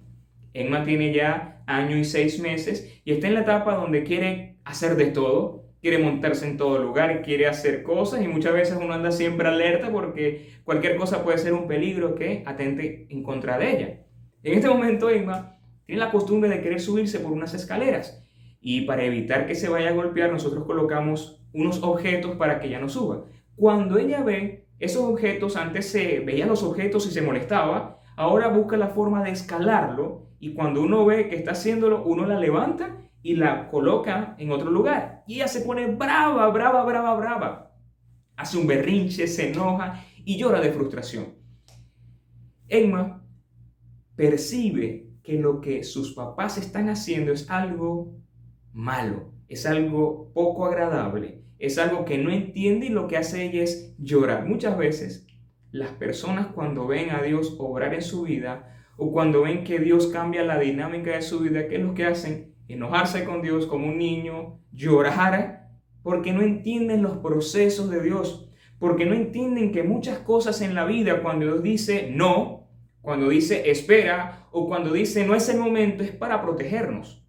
Emma 0.54 0.84
tiene 0.84 1.14
ya 1.14 1.64
año 1.66 1.98
y 1.98 2.04
seis 2.04 2.40
meses 2.40 3.02
y 3.06 3.12
está 3.12 3.28
en 3.28 3.36
la 3.36 3.42
etapa 3.42 3.76
donde 3.76 4.04
quiere 4.04 4.58
hacer 4.64 4.96
de 4.96 5.08
todo, 5.08 5.61
quiere 5.82 5.98
montarse 5.98 6.48
en 6.48 6.58
todo 6.58 6.78
lugar, 6.78 7.24
quiere 7.24 7.48
hacer 7.48 7.84
cosas 7.84 8.22
y 8.22 8.28
muchas 8.28 8.54
veces 8.54 8.78
uno 8.80 8.94
anda 8.94 9.12
siempre 9.12 9.48
alerta 9.48 9.92
porque 9.92 10.52
cualquier 10.64 10.96
cosa 10.96 11.24
puede 11.24 11.40
ser 11.40 11.54
un 11.54 11.68
peligro 11.68 12.16
que 12.16 12.44
atente 12.46 13.08
en 13.10 13.24
contra 13.24 13.58
de 13.58 13.72
ella. 13.72 14.06
En 14.44 14.54
este 14.54 14.70
momento 14.70 15.10
Emma 15.10 15.58
tiene 15.86 16.00
la 16.00 16.12
costumbre 16.12 16.50
de 16.50 16.62
querer 16.62 16.80
subirse 16.80 17.20
por 17.20 17.32
unas 17.32 17.54
escaleras 17.54 18.24
y 18.62 18.82
para 18.82 19.04
evitar 19.04 19.48
que 19.48 19.56
se 19.56 19.70
vaya 19.70 19.90
a 19.90 19.94
golpear 19.94 20.32
nosotros 20.32 20.66
colocamos 20.66 21.44
unos 21.52 21.82
objetos 21.84 22.36
para 22.36 22.60
que 22.60 22.68
ella 22.68 22.80
no 22.80 22.88
suba. 22.88 23.26
Cuando 23.56 23.98
ella 23.98 24.24
ve 24.24 24.68
esos 24.80 25.04
objetos, 25.04 25.58
antes 25.58 25.90
se 25.90 26.20
veía 26.20 26.46
los 26.46 26.64
objetos 26.64 27.08
y 27.08 27.12
se 27.12 27.22
molestaba, 27.22 28.02
ahora 28.16 28.48
busca 28.48 28.78
la 28.78 28.90
forma 28.90 29.24
de 29.24 29.32
escalarlo 29.32 30.28
y 30.40 30.54
cuando 30.54 30.82
uno 30.82 31.06
ve 31.06 31.28
que 31.28 31.36
está 31.36 31.52
haciéndolo, 31.52 32.04
uno 32.04 32.26
la 32.26 32.40
levanta 32.40 32.98
y 33.22 33.36
la 33.36 33.70
coloca 33.70 34.36
en 34.40 34.52
otro 34.52 34.72
lugar. 34.72 35.21
Y 35.32 35.36
ella 35.36 35.48
se 35.48 35.62
pone 35.62 35.88
brava, 35.88 36.50
brava, 36.50 36.84
brava, 36.84 37.16
brava. 37.16 37.72
Hace 38.36 38.58
un 38.58 38.68
berrinche, 38.68 39.28
se 39.28 39.48
enoja 39.48 40.04
y 40.26 40.38
llora 40.38 40.60
de 40.60 40.74
frustración. 40.74 41.36
Emma 42.68 43.26
percibe 44.18 45.08
que 45.24 45.40
lo 45.40 45.62
que 45.62 45.86
sus 45.86 46.14
papás 46.16 46.58
están 46.58 46.90
haciendo 46.90 47.32
es 47.32 47.50
algo 47.50 48.14
malo, 48.74 49.32
es 49.48 49.66
algo 49.66 50.34
poco 50.34 50.66
agradable, 50.66 51.46
es 51.60 51.78
algo 51.78 52.04
que 52.04 52.18
no 52.18 52.30
entiende 52.30 52.88
y 52.88 52.90
lo 52.90 53.08
que 53.08 53.16
hace 53.16 53.46
ella 53.46 53.64
es 53.64 53.96
llorar. 54.00 54.46
Muchas 54.46 54.78
veces 54.78 55.26
las 55.72 55.92
personas 55.92 56.48
cuando 56.48 56.88
ven 56.88 57.10
a 57.12 57.22
Dios 57.22 57.56
obrar 57.58 57.94
en 57.94 58.02
su 58.02 58.24
vida 58.24 58.76
o 58.98 59.14
cuando 59.14 59.44
ven 59.44 59.64
que 59.64 59.80
Dios 59.80 60.08
cambia 60.08 60.44
la 60.44 60.60
dinámica 60.60 61.12
de 61.12 61.22
su 61.22 61.40
vida, 61.40 61.70
¿qué 61.70 61.78
es 61.78 61.84
lo 61.84 61.94
que 61.94 62.04
hacen? 62.04 62.51
Enojarse 62.74 63.24
con 63.24 63.42
Dios 63.42 63.66
como 63.66 63.88
un 63.88 63.98
niño, 63.98 64.60
llorar, 64.72 65.70
porque 66.04 66.34
no 66.34 66.42
entienden 66.42 67.04
los 67.04 67.18
procesos 67.18 67.90
de 67.90 68.02
Dios, 68.02 68.50
porque 68.80 69.06
no 69.06 69.14
entienden 69.14 69.72
que 69.72 69.84
muchas 69.84 70.20
cosas 70.20 70.62
en 70.62 70.74
la 70.74 70.86
vida, 70.86 71.22
cuando 71.22 71.46
Dios 71.46 71.64
dice 71.64 72.12
no, 72.12 72.70
cuando 73.02 73.30
dice 73.30 73.70
espera 73.70 74.48
o 74.52 74.68
cuando 74.68 74.94
dice 74.94 75.26
no 75.26 75.36
es 75.36 75.50
el 75.50 75.60
momento, 75.60 76.04
es 76.04 76.12
para 76.12 76.42
protegernos. 76.42 77.24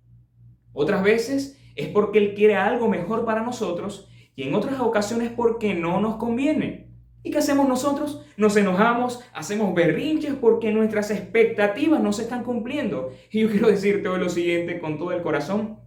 Otras 0.72 1.02
veces 1.02 1.58
es 1.76 1.88
porque 1.88 2.18
Él 2.18 2.34
quiere 2.34 2.56
algo 2.56 2.88
mejor 2.88 3.24
para 3.24 3.42
nosotros 3.42 4.08
y 4.34 4.44
en 4.44 4.54
otras 4.54 4.80
ocasiones 4.80 5.30
porque 5.30 5.74
no 5.74 6.00
nos 6.00 6.16
conviene. 6.16 6.81
¿Y 7.24 7.30
qué 7.30 7.38
hacemos 7.38 7.68
nosotros? 7.68 8.24
Nos 8.36 8.56
enojamos, 8.56 9.20
hacemos 9.32 9.74
berrinches 9.74 10.34
porque 10.34 10.72
nuestras 10.72 11.10
expectativas 11.10 12.02
no 12.02 12.12
se 12.12 12.22
están 12.22 12.42
cumpliendo. 12.42 13.12
Y 13.30 13.40
yo 13.40 13.50
quiero 13.50 13.68
decirte 13.68 14.08
hoy 14.08 14.18
lo 14.18 14.28
siguiente 14.28 14.80
con 14.80 14.98
todo 14.98 15.12
el 15.12 15.22
corazón. 15.22 15.78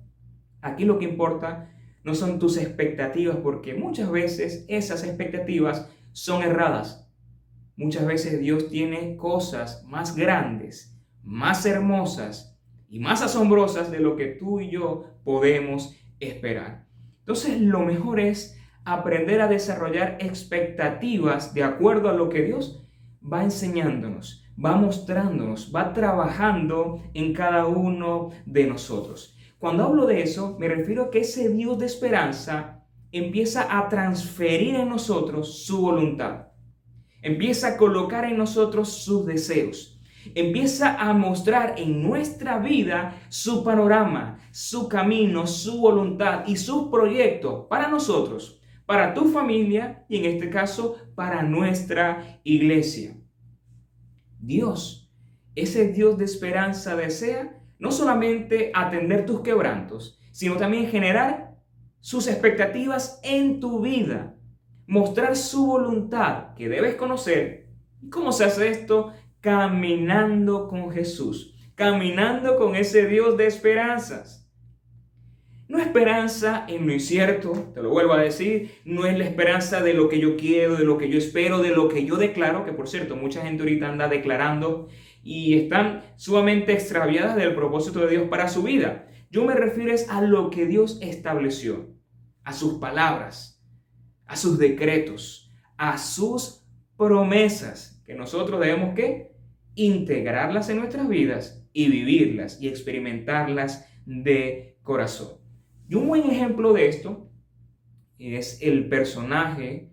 Aquí 0.62 0.86
lo 0.86 0.98
que 0.98 1.06
importa 1.06 1.72
no 2.04 2.16
son 2.16 2.40
tus 2.40 2.58
expectativas 2.58 3.38
porque 3.38 3.74
muchas 3.74 4.10
veces 4.12 4.66
esas 4.70 5.04
expectativas 5.04 5.90
son 6.14 6.42
erradas. 6.42 7.12
Muchas 7.76 8.06
veces 8.06 8.40
Dios 8.40 8.70
tiene 8.70 9.18
cosas 9.18 9.84
más 9.86 10.16
grandes, 10.16 10.98
más 11.22 11.66
hermosas 11.66 12.58
y 12.88 13.00
más 13.00 13.22
asombrosas 13.22 13.92
de 13.92 14.00
lo 14.00 14.16
que 14.16 14.28
tú 14.28 14.62
y 14.62 14.70
yo 14.70 15.04
podemos 15.26 15.98
esperar. 16.22 16.86
Entonces 17.20 17.60
lo 17.60 17.80
mejor 17.80 18.22
es 18.22 18.58
aprender 18.86 19.42
a 19.42 19.48
desarrollar 19.48 20.18
expectativas 20.20 21.54
de 21.56 21.64
acuerdo 21.64 22.08
a 22.08 22.14
lo 22.14 22.30
que 22.30 22.44
Dios 22.44 22.88
va 23.22 23.44
enseñándonos, 23.44 24.46
va 24.64 24.76
mostrándonos, 24.76 25.72
va 25.76 25.92
trabajando 25.92 27.02
en 27.16 27.34
cada 27.34 27.66
uno 27.66 28.30
de 28.46 28.68
nosotros. 28.68 29.36
Cuando 29.58 29.86
hablo 29.86 30.06
de 30.06 30.22
eso, 30.22 30.56
me 30.60 30.68
refiero 30.68 31.06
a 31.06 31.10
que 31.10 31.22
ese 31.22 31.50
Dios 31.50 31.80
de 31.80 31.88
esperanza 31.88 32.84
empieza 33.12 33.76
a 33.76 33.90
transferir 33.90 34.76
en 34.76 34.90
nosotros 34.90 35.66
su 35.66 35.82
voluntad, 35.82 36.50
empieza 37.24 37.70
a 37.70 37.78
colocar 37.78 38.26
en 38.26 38.38
nosotros 38.38 38.90
sus 38.90 39.26
deseos, 39.26 40.00
empieza 40.36 40.96
a 41.02 41.14
mostrar 41.14 41.76
en 41.78 42.04
nuestra 42.04 42.60
vida 42.60 43.20
su 43.30 43.64
panorama, 43.64 44.38
su 44.52 44.88
camino, 44.88 45.48
su 45.48 45.80
voluntad 45.80 46.44
y 46.46 46.58
sus 46.58 46.90
proyectos 46.90 47.66
para 47.68 47.88
nosotros 47.88 48.62
para 48.86 49.14
tu 49.14 49.30
familia 49.30 50.06
y 50.08 50.18
en 50.18 50.26
este 50.26 50.50
caso 50.50 50.98
para 51.16 51.44
nuestra 51.44 52.40
iglesia. 52.44 53.18
Dios, 54.40 55.12
ese 55.56 55.92
Dios 55.92 56.18
de 56.18 56.26
esperanza 56.26 56.96
desea 56.96 57.62
no 57.80 57.92
solamente 57.92 58.72
atender 58.74 59.26
tus 59.26 59.42
quebrantos, 59.42 60.20
sino 60.32 60.58
también 60.58 60.88
generar 60.88 61.56
sus 62.00 62.28
expectativas 62.28 63.20
en 63.24 63.60
tu 63.60 63.82
vida, 63.82 64.36
mostrar 64.86 65.36
su 65.36 65.66
voluntad 65.66 66.54
que 66.56 66.70
debes 66.70 66.96
conocer. 66.96 67.70
¿Y 68.02 68.10
cómo 68.10 68.32
se 68.32 68.46
hace 68.46 68.70
esto? 68.70 69.14
Caminando 69.40 70.68
con 70.68 70.92
Jesús, 70.92 71.56
caminando 71.74 72.58
con 72.58 72.76
ese 72.76 73.08
Dios 73.08 73.38
de 73.38 73.48
esperanzas. 73.48 74.45
No 75.68 75.80
esperanza 75.80 76.66
en 76.68 76.86
lo 76.86 76.94
incierto, 76.94 77.72
te 77.74 77.82
lo 77.82 77.90
vuelvo 77.90 78.14
a 78.14 78.22
decir, 78.22 78.76
no 78.86 79.06
es 79.06 79.18
la 79.18 79.26
esperanza 79.26 79.82
de 79.82 79.96
lo 79.96 80.10
que 80.10 80.20
yo 80.20 80.38
quiero, 80.38 80.76
de 80.76 80.86
lo 80.86 80.98
que 81.00 81.10
yo 81.10 81.18
espero, 81.18 81.64
de 81.64 81.70
lo 81.70 81.90
que 81.90 82.06
yo 82.06 82.18
declaro, 82.18 82.66
que 82.66 82.72
por 82.72 82.88
cierto, 82.88 83.16
mucha 83.16 83.42
gente 83.42 83.64
ahorita 83.64 83.90
anda 83.90 84.08
declarando 84.08 84.90
y 85.24 85.56
están 85.56 86.04
sumamente 86.18 86.74
extraviadas 86.74 87.36
del 87.36 87.56
propósito 87.56 88.00
de 88.02 88.10
Dios 88.10 88.28
para 88.30 88.48
su 88.48 88.62
vida. 88.62 89.08
Yo 89.32 89.44
me 89.44 89.56
refiero 89.56 89.96
a 90.10 90.22
lo 90.22 90.52
que 90.52 90.68
Dios 90.68 91.00
estableció, 91.02 91.90
a 92.44 92.54
sus 92.54 92.76
palabras, 92.76 93.60
a 94.28 94.36
sus 94.36 94.60
decretos, 94.60 95.52
a 95.78 95.98
sus 95.98 96.64
promesas, 96.96 98.04
que 98.06 98.14
nosotros 98.14 98.60
debemos 98.60 98.94
que 98.94 99.32
integrarlas 99.74 100.70
en 100.70 100.78
nuestras 100.78 101.10
vidas 101.10 101.68
y 101.74 101.90
vivirlas 101.90 102.62
y 102.62 102.68
experimentarlas 102.68 103.90
de 104.06 104.78
corazón. 104.84 105.45
Y 105.88 105.96
un 105.96 106.08
buen 106.08 106.24
ejemplo 106.30 106.74
de 106.74 106.88
esto 106.88 107.30
es 108.18 108.62
el 108.62 108.90
personaje 108.90 109.92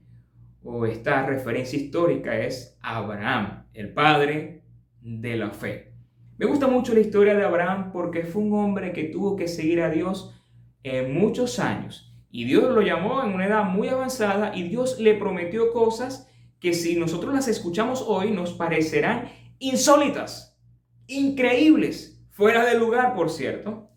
o 0.62 0.86
esta 0.86 1.26
referencia 1.26 1.78
histórica 1.78 2.38
es 2.38 2.78
Abraham, 2.80 3.66
el 3.74 3.92
padre 3.92 4.62
de 5.00 5.36
la 5.36 5.50
fe. 5.50 5.92
Me 6.38 6.46
gusta 6.46 6.66
mucho 6.66 6.94
la 6.94 7.00
historia 7.00 7.34
de 7.34 7.44
Abraham 7.44 7.92
porque 7.92 8.24
fue 8.24 8.42
un 8.42 8.54
hombre 8.54 8.92
que 8.92 9.04
tuvo 9.04 9.36
que 9.36 9.48
seguir 9.48 9.82
a 9.82 9.90
Dios 9.90 10.34
en 10.82 11.14
muchos 11.14 11.58
años 11.58 12.12
y 12.30 12.44
Dios 12.44 12.74
lo 12.74 12.80
llamó 12.80 13.22
en 13.22 13.34
una 13.34 13.46
edad 13.46 13.64
muy 13.64 13.88
avanzada 13.88 14.56
y 14.56 14.66
Dios 14.68 14.98
le 14.98 15.14
prometió 15.14 15.70
cosas 15.72 16.28
que 16.58 16.72
si 16.72 16.96
nosotros 16.96 17.34
las 17.34 17.46
escuchamos 17.46 18.02
hoy 18.06 18.30
nos 18.30 18.54
parecerán 18.54 19.28
insólitas, 19.58 20.58
increíbles, 21.06 22.24
fuera 22.30 22.64
de 22.64 22.78
lugar, 22.78 23.14
por 23.14 23.30
cierto. 23.30 23.91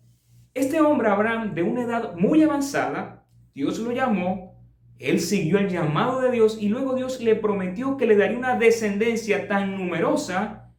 Este 0.56 0.80
hombre, 0.80 1.08
Abraham, 1.08 1.52
de 1.52 1.62
una 1.62 1.82
edad 1.82 2.14
muy 2.14 2.42
avanzada, 2.42 3.26
Dios 3.54 3.78
lo 3.78 3.92
llamó, 3.92 4.58
él 4.98 5.20
siguió 5.20 5.58
el 5.58 5.68
llamado 5.68 6.22
de 6.22 6.30
Dios 6.30 6.56
y 6.58 6.70
luego 6.70 6.94
Dios 6.94 7.20
le 7.20 7.34
prometió 7.34 7.98
que 7.98 8.06
le 8.06 8.16
daría 8.16 8.38
una 8.38 8.56
descendencia 8.56 9.48
tan 9.48 9.76
numerosa 9.76 10.72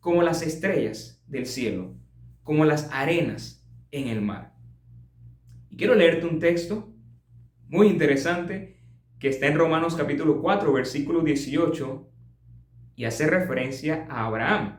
como 0.00 0.22
las 0.22 0.42
estrellas 0.42 1.24
del 1.28 1.46
cielo, 1.46 1.94
como 2.42 2.66
las 2.66 2.90
arenas 2.92 3.66
en 3.90 4.08
el 4.08 4.20
mar. 4.20 4.54
Y 5.70 5.78
quiero 5.78 5.94
leerte 5.94 6.26
un 6.26 6.38
texto 6.38 6.92
muy 7.68 7.86
interesante 7.86 8.82
que 9.18 9.30
está 9.30 9.46
en 9.46 9.56
Romanos 9.56 9.94
capítulo 9.94 10.42
4, 10.42 10.70
versículo 10.74 11.22
18, 11.22 12.06
y 12.96 13.06
hace 13.06 13.26
referencia 13.28 14.06
a 14.10 14.26
Abraham. 14.26 14.78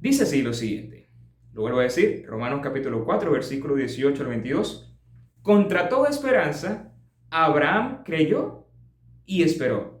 Dice 0.00 0.24
así 0.24 0.42
lo 0.42 0.52
siguiente. 0.52 0.99
Lo 1.52 1.62
vuelvo 1.62 1.80
a 1.80 1.84
decir, 1.84 2.24
Romanos 2.28 2.60
capítulo 2.62 3.04
4, 3.04 3.32
versículo 3.32 3.74
18 3.74 4.22
al 4.22 4.28
22. 4.28 4.96
Contra 5.42 5.88
toda 5.88 6.08
esperanza, 6.08 6.94
Abraham 7.28 8.02
creyó 8.04 8.68
y 9.26 9.42
esperó. 9.42 10.00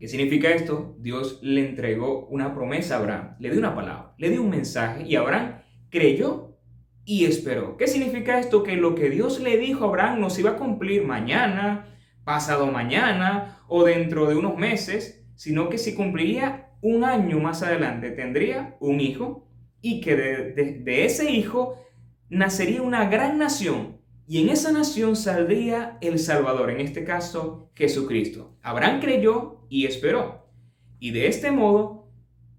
¿Qué 0.00 0.08
significa 0.08 0.50
esto? 0.50 0.96
Dios 0.98 1.38
le 1.42 1.68
entregó 1.68 2.26
una 2.26 2.52
promesa 2.52 2.96
a 2.96 2.98
Abraham, 2.98 3.36
le 3.38 3.50
dio 3.50 3.60
una 3.60 3.76
palabra, 3.76 4.14
le 4.18 4.30
dio 4.30 4.42
un 4.42 4.50
mensaje 4.50 5.04
y 5.06 5.14
Abraham 5.14 5.60
creyó 5.88 6.58
y 7.04 7.26
esperó. 7.26 7.76
¿Qué 7.76 7.86
significa 7.86 8.40
esto? 8.40 8.64
Que 8.64 8.76
lo 8.76 8.96
que 8.96 9.08
Dios 9.08 9.38
le 9.40 9.56
dijo 9.56 9.84
a 9.84 9.88
Abraham 9.88 10.20
no 10.20 10.30
se 10.30 10.40
iba 10.40 10.52
a 10.52 10.56
cumplir 10.56 11.04
mañana, 11.04 11.96
pasado 12.24 12.66
mañana 12.66 13.62
o 13.68 13.84
dentro 13.84 14.26
de 14.26 14.34
unos 14.34 14.56
meses, 14.56 15.24
sino 15.36 15.68
que 15.68 15.78
se 15.78 15.94
cumpliría 15.94 16.72
un 16.80 17.04
año 17.04 17.38
más 17.38 17.62
adelante. 17.62 18.10
Tendría 18.10 18.76
un 18.80 19.00
hijo 19.00 19.49
y 19.82 20.00
que 20.00 20.16
de, 20.16 21.04
ese 21.04 21.30
hijo 21.30 21.76
nacería 22.28 22.82
una 22.82 23.08
gran 23.08 23.38
nación 23.38 23.98
y 24.26 24.42
en 24.42 24.48
esa 24.48 24.70
nación 24.70 25.16
saldría 25.16 25.98
el 26.00 26.18
Salvador, 26.18 26.70
en 26.70 26.80
este 26.80 27.04
caso 27.04 27.70
Jesucristo. 27.74 28.56
Abraham 28.62 29.00
creyó 29.00 29.66
y 29.68 29.86
esperó. 29.86 30.48
Y 31.00 31.10
de 31.10 31.26
este 31.26 31.50
modo 31.50 32.12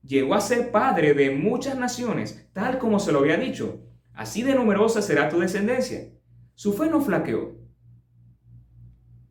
llegó 0.04 0.36
a 0.36 0.42
ser 0.42 0.72
padre 0.72 1.14
de 1.14 1.32
muchas 1.32 1.78
naciones, 1.78 2.50
tal 2.52 2.78
como 2.78 3.00
se 3.00 3.14
lo 3.14 3.20
había 3.20 3.38
dicho. 3.38 3.86
Así 4.14 4.44
de 4.44 4.56
numerosa 4.56 5.02
será 5.02 5.30
tu 5.30 5.40
descendencia. 5.40 6.10
Su 6.56 6.74
fe 6.74 6.90
no 6.90 7.00
flaqueó. 7.00 7.58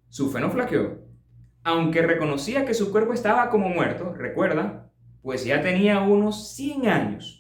Su 0.08 0.30
fe 0.30 0.40
no 0.40 0.50
flaqueó. 0.50 1.02
Aunque 1.62 2.00
reconocía 2.00 2.64
que 2.64 2.72
su 2.72 2.90
cuerpo 2.90 3.12
estaba 3.12 3.50
como 3.50 3.68
muerto, 3.68 4.14
recuerda, 4.14 4.90
pues 5.20 5.44
ya 5.44 5.60
tenía 5.60 6.00
unos 6.00 6.54
100 6.54 6.88
años 6.88 7.39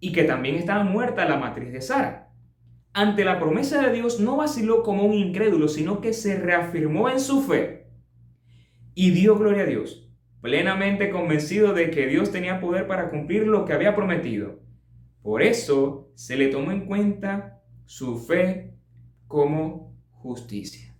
y 0.00 0.12
que 0.12 0.24
también 0.24 0.56
estaba 0.56 0.84
muerta 0.84 1.28
la 1.28 1.36
matriz 1.36 1.72
de 1.72 1.80
Sara. 1.80 2.32
Ante 2.92 3.24
la 3.24 3.38
promesa 3.38 3.82
de 3.82 3.92
Dios 3.92 4.20
no 4.20 4.36
vaciló 4.36 4.82
como 4.82 5.04
un 5.04 5.14
incrédulo, 5.14 5.68
sino 5.68 6.00
que 6.00 6.12
se 6.12 6.38
reafirmó 6.38 7.08
en 7.10 7.20
su 7.20 7.42
fe 7.42 7.88
y 8.94 9.10
dio 9.10 9.38
gloria 9.38 9.64
a 9.64 9.66
Dios, 9.66 10.10
plenamente 10.40 11.10
convencido 11.10 11.74
de 11.74 11.90
que 11.90 12.06
Dios 12.06 12.32
tenía 12.32 12.60
poder 12.60 12.86
para 12.86 13.10
cumplir 13.10 13.46
lo 13.46 13.66
que 13.66 13.74
había 13.74 13.94
prometido. 13.94 14.60
Por 15.22 15.42
eso 15.42 16.10
se 16.14 16.36
le 16.36 16.48
tomó 16.48 16.72
en 16.72 16.86
cuenta 16.86 17.62
su 17.84 18.18
fe 18.18 18.74
como 19.26 19.94
justicia. 20.12 20.96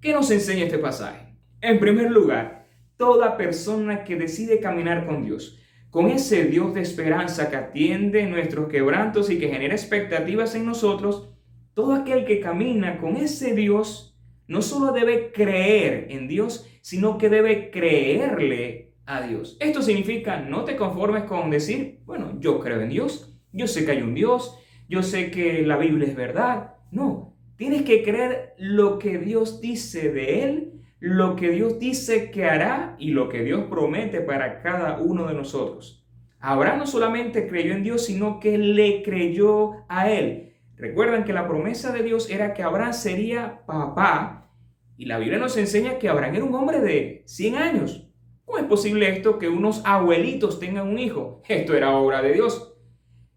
¿Qué 0.00 0.12
nos 0.12 0.30
enseña 0.30 0.64
este 0.64 0.78
pasaje? 0.78 1.36
En 1.60 1.78
primer 1.78 2.10
lugar, 2.10 2.66
toda 2.96 3.36
persona 3.36 4.04
que 4.04 4.16
decide 4.16 4.60
caminar 4.60 5.06
con 5.06 5.24
Dios, 5.24 5.60
con 5.94 6.08
ese 6.08 6.46
Dios 6.46 6.74
de 6.74 6.80
esperanza 6.80 7.48
que 7.48 7.54
atiende 7.54 8.26
nuestros 8.26 8.68
quebrantos 8.68 9.30
y 9.30 9.38
que 9.38 9.48
genera 9.48 9.76
expectativas 9.76 10.56
en 10.56 10.66
nosotros, 10.66 11.28
todo 11.72 11.92
aquel 11.92 12.24
que 12.24 12.40
camina 12.40 12.98
con 12.98 13.16
ese 13.16 13.54
Dios 13.54 14.18
no 14.48 14.60
solo 14.60 14.90
debe 14.90 15.30
creer 15.30 16.08
en 16.10 16.26
Dios, 16.26 16.68
sino 16.80 17.16
que 17.16 17.28
debe 17.28 17.70
creerle 17.70 18.94
a 19.06 19.22
Dios. 19.24 19.56
Esto 19.60 19.82
significa 19.82 20.40
no 20.40 20.64
te 20.64 20.74
conformes 20.74 21.22
con 21.24 21.48
decir, 21.48 22.00
bueno, 22.06 22.38
yo 22.40 22.58
creo 22.58 22.80
en 22.80 22.88
Dios, 22.88 23.38
yo 23.52 23.68
sé 23.68 23.84
que 23.84 23.92
hay 23.92 24.02
un 24.02 24.14
Dios, 24.14 24.58
yo 24.88 25.00
sé 25.04 25.30
que 25.30 25.62
la 25.62 25.76
Biblia 25.76 26.08
es 26.08 26.16
verdad. 26.16 26.74
No, 26.90 27.36
tienes 27.54 27.82
que 27.82 28.02
creer 28.02 28.54
lo 28.58 28.98
que 28.98 29.18
Dios 29.18 29.60
dice 29.60 30.10
de 30.10 30.42
Él 30.42 30.72
lo 31.06 31.36
que 31.36 31.50
Dios 31.50 31.78
dice 31.78 32.30
que 32.30 32.46
hará 32.46 32.96
y 32.98 33.10
lo 33.10 33.28
que 33.28 33.42
Dios 33.42 33.64
promete 33.68 34.22
para 34.22 34.62
cada 34.62 35.00
uno 35.00 35.26
de 35.26 35.34
nosotros. 35.34 36.02
Abraham 36.40 36.78
no 36.78 36.86
solamente 36.86 37.46
creyó 37.46 37.74
en 37.74 37.82
Dios, 37.82 38.06
sino 38.06 38.40
que 38.40 38.56
le 38.56 39.02
creyó 39.02 39.84
a 39.90 40.10
Él. 40.10 40.54
Recuerdan 40.78 41.24
que 41.24 41.34
la 41.34 41.46
promesa 41.46 41.92
de 41.92 42.02
Dios 42.02 42.30
era 42.30 42.54
que 42.54 42.62
Abraham 42.62 42.94
sería 42.94 43.66
papá 43.66 44.50
y 44.96 45.04
la 45.04 45.18
Biblia 45.18 45.38
nos 45.38 45.58
enseña 45.58 45.98
que 45.98 46.08
Abraham 46.08 46.36
era 46.36 46.44
un 46.46 46.54
hombre 46.54 46.80
de 46.80 47.22
100 47.26 47.56
años. 47.56 48.08
¿Cómo 48.46 48.56
es 48.56 48.64
posible 48.64 49.10
esto 49.10 49.38
que 49.38 49.50
unos 49.50 49.82
abuelitos 49.84 50.58
tengan 50.58 50.88
un 50.88 50.98
hijo? 50.98 51.42
Esto 51.46 51.74
era 51.74 51.94
obra 51.94 52.22
de 52.22 52.32
Dios. 52.32 52.78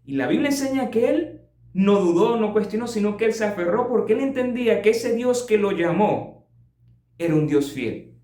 Y 0.06 0.14
la 0.14 0.26
Biblia 0.26 0.48
enseña 0.48 0.88
que 0.88 1.10
él 1.10 1.42
no 1.74 2.00
dudó, 2.00 2.36
no 2.36 2.54
cuestionó, 2.54 2.86
sino 2.86 3.18
que 3.18 3.26
él 3.26 3.34
se 3.34 3.44
aferró 3.44 3.88
porque 3.88 4.14
él 4.14 4.20
entendía 4.20 4.80
que 4.80 4.88
ese 4.90 5.14
Dios 5.14 5.42
que 5.42 5.58
lo 5.58 5.72
llamó, 5.72 6.37
era 7.18 7.34
un 7.34 7.46
Dios 7.46 7.72
fiel. 7.72 8.14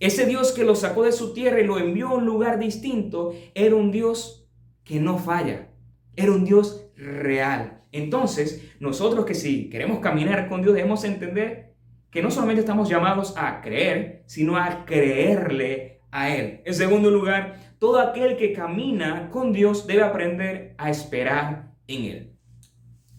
Ese 0.00 0.26
Dios 0.26 0.52
que 0.52 0.64
lo 0.64 0.74
sacó 0.74 1.02
de 1.02 1.12
su 1.12 1.32
tierra 1.32 1.60
y 1.60 1.66
lo 1.66 1.78
envió 1.78 2.08
a 2.08 2.14
un 2.14 2.26
lugar 2.26 2.58
distinto 2.58 3.34
era 3.54 3.74
un 3.74 3.90
Dios 3.90 4.48
que 4.84 5.00
no 5.00 5.18
falla. 5.18 5.70
Era 6.16 6.32
un 6.32 6.44
Dios 6.44 6.86
real. 6.96 7.82
Entonces, 7.92 8.72
nosotros 8.80 9.24
que 9.24 9.34
si 9.34 9.70
queremos 9.70 10.00
caminar 10.00 10.48
con 10.48 10.62
Dios 10.62 10.74
debemos 10.74 11.04
entender 11.04 11.74
que 12.10 12.22
no 12.22 12.30
solamente 12.30 12.60
estamos 12.60 12.88
llamados 12.88 13.34
a 13.36 13.60
creer, 13.60 14.22
sino 14.26 14.56
a 14.56 14.84
creerle 14.84 16.00
a 16.10 16.34
Él. 16.34 16.60
En 16.64 16.74
segundo 16.74 17.10
lugar, 17.10 17.76
todo 17.78 17.98
aquel 17.98 18.36
que 18.36 18.52
camina 18.52 19.30
con 19.30 19.52
Dios 19.52 19.86
debe 19.86 20.02
aprender 20.02 20.74
a 20.78 20.90
esperar 20.90 21.72
en 21.88 22.04
Él. 22.04 22.36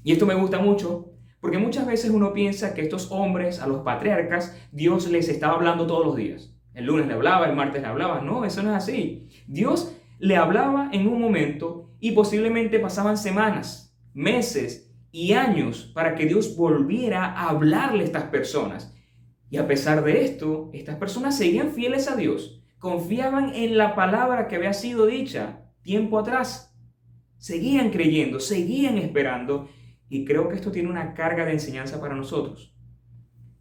Y 0.03 0.11
esto 0.11 0.25
me 0.25 0.35
gusta 0.35 0.59
mucho 0.59 1.14
porque 1.45 1.59
muchas 1.59 1.85
veces 1.85 2.09
uno 2.09 2.33
piensa 2.33 2.73
que 2.73 2.81
estos 2.81 3.11
hombres, 3.11 3.59
a 3.59 3.67
los 3.67 3.81
patriarcas, 3.81 4.59
Dios 4.71 5.07
les 5.11 5.29
estaba 5.29 5.53
hablando 5.53 5.85
todos 5.85 6.03
los 6.03 6.15
días. 6.15 6.51
El 6.73 6.85
lunes 6.85 7.05
le 7.05 7.13
hablaba, 7.13 7.45
el 7.45 7.55
martes 7.55 7.83
le 7.83 7.87
hablaba. 7.87 8.19
No, 8.21 8.45
eso 8.45 8.63
no 8.63 8.71
es 8.71 8.77
así. 8.77 9.27
Dios 9.45 9.95
le 10.17 10.37
hablaba 10.37 10.89
en 10.91 11.07
un 11.07 11.21
momento 11.21 11.91
y 11.99 12.13
posiblemente 12.13 12.79
pasaban 12.79 13.15
semanas, 13.15 13.95
meses 14.15 14.91
y 15.11 15.33
años 15.33 15.91
para 15.93 16.15
que 16.15 16.25
Dios 16.25 16.57
volviera 16.57 17.25
a 17.25 17.49
hablarle 17.49 18.01
a 18.01 18.05
estas 18.05 18.23
personas. 18.23 18.97
Y 19.51 19.57
a 19.57 19.67
pesar 19.67 20.03
de 20.03 20.25
esto, 20.25 20.71
estas 20.73 20.95
personas 20.95 21.37
seguían 21.37 21.73
fieles 21.73 22.09
a 22.09 22.15
Dios, 22.15 22.63
confiaban 22.79 23.53
en 23.53 23.77
la 23.77 23.93
palabra 23.93 24.47
que 24.47 24.55
había 24.55 24.73
sido 24.73 25.05
dicha 25.05 25.59
tiempo 25.83 26.17
atrás. 26.17 26.75
Seguían 27.37 27.91
creyendo, 27.91 28.39
seguían 28.39 28.97
esperando 28.97 29.69
y 30.09 30.25
creo 30.25 30.49
que 30.49 30.55
esto 30.55 30.71
tiene 30.71 30.89
una 30.89 31.13
carga 31.13 31.45
de 31.45 31.53
enseñanza 31.53 31.99
para 31.99 32.15
nosotros. 32.15 32.75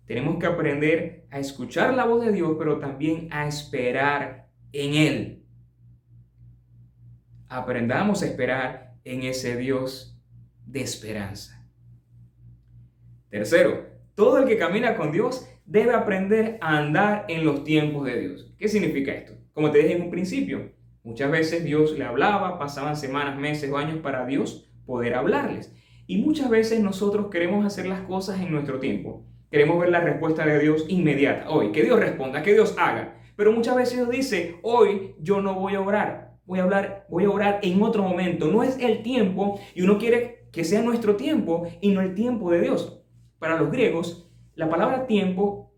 Tenemos 0.07 0.39
que 0.39 0.47
aprender 0.47 1.27
a 1.31 1.39
escuchar 1.39 1.95
la 1.95 2.05
voz 2.05 2.25
de 2.25 2.33
Dios, 2.33 2.57
pero 2.59 2.79
también 2.79 3.29
a 3.33 3.47
esperar 3.47 4.49
en 4.73 4.95
Él. 4.95 5.45
Aprendamos 7.49 8.23
a 8.23 8.27
esperar 8.27 8.95
en 9.05 9.23
ese 9.23 9.57
Dios 9.57 10.21
de 10.67 10.83
esperanza. 10.83 11.67
Tercero, 13.31 13.87
todo 14.15 14.39
el 14.39 14.47
que 14.47 14.59
camina 14.59 14.97
con 14.97 15.11
Dios 15.11 15.49
debe 15.65 15.95
aprender 15.95 16.59
a 16.61 16.79
andar 16.79 17.25
en 17.29 17.45
los 17.45 17.65
tiempos 17.65 18.05
de 18.07 18.21
Dios. 18.21 18.55
¿Qué 18.59 18.69
significa 18.69 19.13
esto? 19.13 19.33
Como 19.53 19.71
te 19.71 19.79
dije 19.79 19.95
en 19.95 20.03
un 20.03 20.11
principio, 20.11 20.73
muchas 21.03 21.31
veces 21.31 21.65
Dios 21.65 21.99
le 21.99 22.05
hablaba, 22.05 22.59
pasaban 22.59 22.97
semanas, 22.97 23.39
meses 23.39 23.71
o 23.71 23.79
años 23.79 23.99
para 24.01 24.27
Dios 24.27 24.71
poder 24.85 25.15
hablarles. 25.15 25.75
Y 26.07 26.19
muchas 26.19 26.51
veces 26.51 26.81
nosotros 26.81 27.29
queremos 27.31 27.65
hacer 27.65 27.87
las 27.87 28.03
cosas 28.03 28.41
en 28.41 28.53
nuestro 28.53 28.79
tiempo. 28.79 29.25
Queremos 29.51 29.79
ver 29.79 29.91
la 29.91 30.01
respuesta 30.01 30.45
de 30.45 30.59
Dios 30.59 30.85
inmediata, 30.89 31.49
hoy, 31.49 31.73
que 31.73 31.83
Dios 31.83 31.99
responda, 31.99 32.43
que 32.43 32.53
Dios 32.53 32.75
haga. 32.79 33.17
Pero 33.37 33.53
muchas 33.53 33.77
veces 33.77 33.97
Dios 33.97 34.11
dice, 34.11 34.57
hoy 34.63 35.15
yo 35.21 35.41
no 35.41 35.55
voy 35.55 35.75
a 35.75 35.81
orar, 35.81 36.35
voy 36.45 36.59
a 36.59 36.65
hablar, 36.65 37.07
voy 37.09 37.25
a 37.25 37.31
orar 37.31 37.61
en 37.63 37.83
otro 37.83 38.03
momento. 38.03 38.49
No 38.49 38.63
es 38.63 38.79
el 38.79 39.03
tiempo 39.03 39.59
y 39.75 39.83
uno 39.83 39.99
quiere 39.99 40.49
que 40.53 40.65
sea 40.65 40.83
nuestro 40.83 41.17
tiempo 41.17 41.67
y 41.81 41.91
no 41.91 42.01
el 42.01 42.15
tiempo 42.15 42.51
de 42.51 42.61
Dios. 42.61 43.03
Para 43.39 43.59
los 43.59 43.71
griegos, 43.71 44.31
la 44.55 44.69
palabra 44.69 45.07
tiempo 45.07 45.73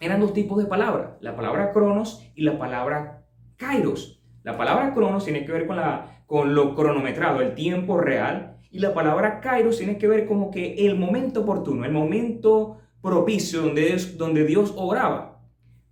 eran 0.00 0.20
dos 0.20 0.32
tipos 0.32 0.58
de 0.58 0.66
palabras, 0.66 1.12
la 1.20 1.34
palabra 1.34 1.72
cronos 1.72 2.28
y 2.34 2.42
la 2.42 2.58
palabra 2.58 3.24
kairos. 3.56 4.20
La 4.42 4.56
palabra 4.56 4.92
cronos 4.94 5.24
tiene 5.24 5.44
que 5.44 5.52
ver 5.52 5.66
con, 5.66 5.76
la, 5.76 6.24
con 6.26 6.54
lo 6.54 6.74
cronometrado, 6.74 7.40
el 7.40 7.54
tiempo 7.54 7.98
real, 7.98 8.51
y 8.72 8.78
la 8.78 8.94
palabra 8.94 9.40
kairos 9.40 9.76
tiene 9.76 9.98
que 9.98 10.08
ver 10.08 10.26
como 10.26 10.50
que 10.50 10.86
el 10.86 10.98
momento 10.98 11.42
oportuno, 11.42 11.84
el 11.84 11.92
momento 11.92 12.78
propicio 13.02 13.60
donde 13.60 13.84
Dios, 13.84 14.16
donde 14.16 14.46
Dios 14.46 14.72
obraba. 14.76 15.42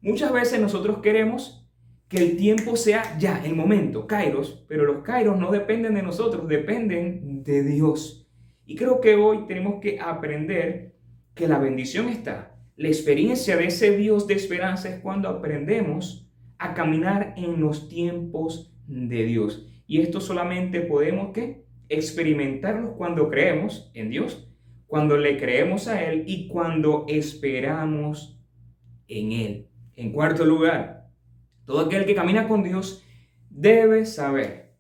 Muchas 0.01 0.33
veces 0.33 0.59
nosotros 0.61 0.99
queremos 1.03 1.69
que 2.09 2.17
el 2.17 2.39
tiempo 2.39 2.77
sea 2.77 3.19
ya, 3.19 3.45
el 3.45 3.55
momento, 3.55 4.07
kairos, 4.07 4.65
pero 4.67 4.87
los 4.87 5.03
kairos 5.03 5.39
no 5.39 5.53
dependen 5.53 5.95
de 5.95 6.03
nosotros, 6.03 6.49
dependen 6.49 7.45
de 7.45 7.63
Dios. 7.63 8.27
Y 8.65 8.77
creo 8.77 9.01
que 9.03 9.15
hoy 9.15 9.47
tenemos 9.47 9.81
que 9.83 10.01
aprender 10.01 10.95
que 11.35 11.47
la 11.47 11.59
bendición 11.59 12.09
está. 12.09 12.57
La 12.77 12.89
experiencia 12.89 13.59
de 13.59 13.67
ese 13.67 13.95
Dios 13.95 14.27
de 14.27 14.35
esperanza 14.35 14.89
es 14.89 15.01
cuando 15.01 15.29
aprendemos 15.29 16.31
a 16.57 16.73
caminar 16.73 17.35
en 17.37 17.61
los 17.61 17.91
tiempos 17.91 18.75
de 18.87 19.25
Dios. 19.25 19.69
Y 19.87 20.01
esto 20.01 20.21
solamente 20.21 20.81
podemos 20.81 21.33
que 21.33 21.69
experimentarlos 21.91 22.93
cuando 22.97 23.29
creemos 23.29 23.91
en 23.95 24.09
Dios, 24.09 24.49
cuando 24.87 25.19
le 25.19 25.37
creemos 25.37 25.89
a 25.89 26.03
Él 26.03 26.25
y 26.27 26.49
cuando 26.49 27.05
esperamos 27.09 28.41
en 29.09 29.33
Él. 29.33 29.69
En 29.97 30.13
cuarto 30.13 30.47
lugar, 30.47 31.09
todo 31.67 31.81
aquel 31.81 32.07
que 32.07 32.15
camina 32.15 32.49
con 32.49 32.63
Dios 32.63 33.05
debe 33.51 34.07
saber, 34.07 34.77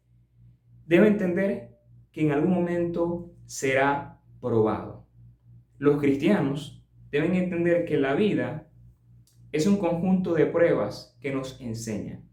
debe 0.86 1.08
entender 1.08 1.76
que 2.12 2.22
en 2.22 2.32
algún 2.32 2.54
momento 2.54 3.32
será 3.44 4.20
probado. 4.40 5.06
Los 5.78 6.00
cristianos 6.00 6.84
deben 7.10 7.34
entender 7.34 7.84
que 7.84 7.98
la 7.98 8.14
vida 8.14 8.68
es 9.52 9.66
un 9.66 9.78
conjunto 9.78 10.34
de 10.34 10.46
pruebas 10.46 11.16
que 11.20 11.32
nos 11.32 11.60
enseñan. 11.60 12.29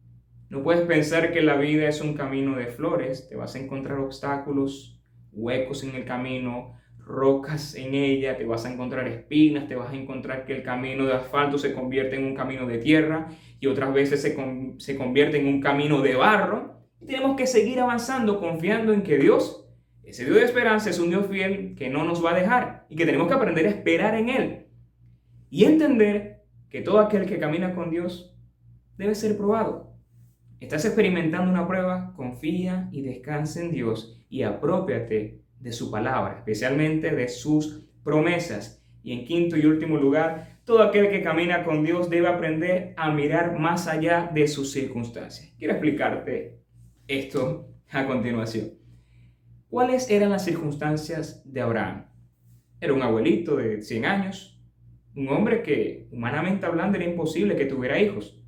No 0.50 0.64
puedes 0.64 0.82
pensar 0.84 1.34
que 1.34 1.42
la 1.42 1.58
vida 1.58 1.90
es 1.90 2.02
un 2.02 2.14
camino 2.14 2.56
de 2.56 2.68
flores, 2.68 3.28
te 3.28 3.36
vas 3.36 3.56
a 3.56 3.60
encontrar 3.60 4.00
obstáculos, 4.00 5.02
huecos 5.34 5.84
en 5.84 5.96
el 5.96 6.06
camino, 6.06 6.78
rocas 7.00 7.76
en 7.76 7.94
ella, 7.94 8.38
te 8.38 8.46
vas 8.46 8.66
a 8.66 8.72
encontrar 8.72 9.08
espinas, 9.08 9.68
te 9.68 9.76
vas 9.76 9.92
a 9.92 9.96
encontrar 9.96 10.46
que 10.46 10.54
el 10.54 10.64
camino 10.64 11.06
de 11.06 11.14
asfalto 11.14 11.58
se 11.58 11.74
convierte 11.74 12.16
en 12.16 12.26
un 12.26 12.36
camino 12.36 12.66
de 12.66 12.78
tierra 12.78 13.30
y 13.60 13.68
otras 13.68 13.94
veces 13.94 14.22
se, 14.22 14.38
se 14.78 14.98
convierte 14.98 15.40
en 15.40 15.48
un 15.48 15.62
camino 15.62 16.02
de 16.02 16.16
barro. 16.16 16.82
Y 17.02 17.06
tenemos 17.06 17.36
que 17.36 17.48
seguir 17.48 17.80
avanzando 17.80 18.40
confiando 18.40 18.92
en 18.92 19.04
que 19.04 19.18
Dios 19.18 19.70
Ese 20.04 20.26
Dios 20.26 20.38
de 20.38 20.46
esperanza 20.46 20.90
es 20.90 21.00
un 21.00 21.10
Dios 21.10 21.28
fiel 21.28 21.76
que 21.76 21.90
no 21.90 22.04
nos 22.04 22.24
va 22.24 22.32
a 22.32 22.40
dejar 22.40 22.86
y 22.90 22.96
que 22.96 23.06
tenemos 23.06 23.28
que 23.28 23.34
aprender 23.34 23.66
a 23.66 23.70
esperar 23.70 24.16
en 24.16 24.30
Él 24.30 24.68
y 25.50 25.66
entender 25.66 26.44
que 26.70 26.82
todo 26.82 27.00
aquel 27.00 27.26
que 27.26 27.40
camina 27.40 27.74
con 27.74 27.90
Dios 27.90 28.36
debe 28.98 29.16
ser 29.16 29.38
probado. 29.38 29.87
Estás 30.60 30.86
experimentando 30.86 31.52
una 31.52 31.68
prueba, 31.68 32.14
confía 32.16 32.90
y 32.92 33.04
descansa 33.04 33.62
en 33.62 33.72
Dios 33.72 34.20
y 34.28 34.42
apropiate 34.42 35.44
de 35.60 35.72
su 35.72 35.92
palabra, 35.92 36.38
especialmente 36.38 37.12
de 37.12 37.28
sus 37.28 37.88
promesas. 38.04 38.84
Y 39.04 39.14
en 39.14 39.26
quinto 39.26 39.56
y 39.56 39.66
último 39.66 39.98
lugar, 39.98 40.58
todo 40.66 40.82
aquel 40.82 41.12
que 41.12 41.22
camina 41.22 41.64
con 41.64 41.84
Dios 41.84 42.10
debe 42.10 42.28
aprender 42.28 42.96
a 42.98 43.12
mirar 43.12 43.60
más 43.60 43.88
allá 43.88 44.32
de 44.34 44.48
sus 44.48 44.72
circunstancias. 44.72 45.54
Quiero 45.60 45.74
explicarte 45.74 46.60
esto 47.08 47.70
a 47.92 48.08
continuación. 48.08 48.72
¿Cuáles 49.70 50.10
eran 50.10 50.32
las 50.32 50.44
circunstancias 50.44 51.44
de 51.46 51.62
Abraham? 51.62 52.08
Era 52.82 52.94
un 52.94 53.04
abuelito 53.04 53.58
de 53.58 53.84
100 53.84 54.06
años, 54.06 54.60
un 55.16 55.30
hombre 55.30 55.62
que, 55.62 56.08
humanamente 56.12 56.66
hablando, 56.66 56.98
era 56.98 57.06
imposible 57.06 57.56
que 57.56 57.66
tuviera 57.66 58.00
hijos, 58.00 58.42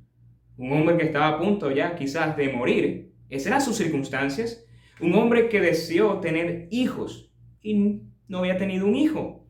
un 0.60 0.72
hombre 0.72 0.98
que 0.98 1.06
estaba 1.06 1.28
a 1.28 1.38
punto 1.38 1.70
ya 1.70 1.96
quizás 1.96 2.36
de 2.36 2.52
morir. 2.52 3.14
Esas 3.30 3.46
eran 3.46 3.60
sus 3.62 3.76
circunstancias. 3.76 4.66
Un 5.00 5.14
hombre 5.14 5.48
que 5.48 5.58
deseó 5.58 6.20
tener 6.20 6.68
hijos 6.70 7.32
y 7.62 8.02
no 8.28 8.38
había 8.38 8.58
tenido 8.58 8.86
un 8.86 8.94
hijo. 8.94 9.46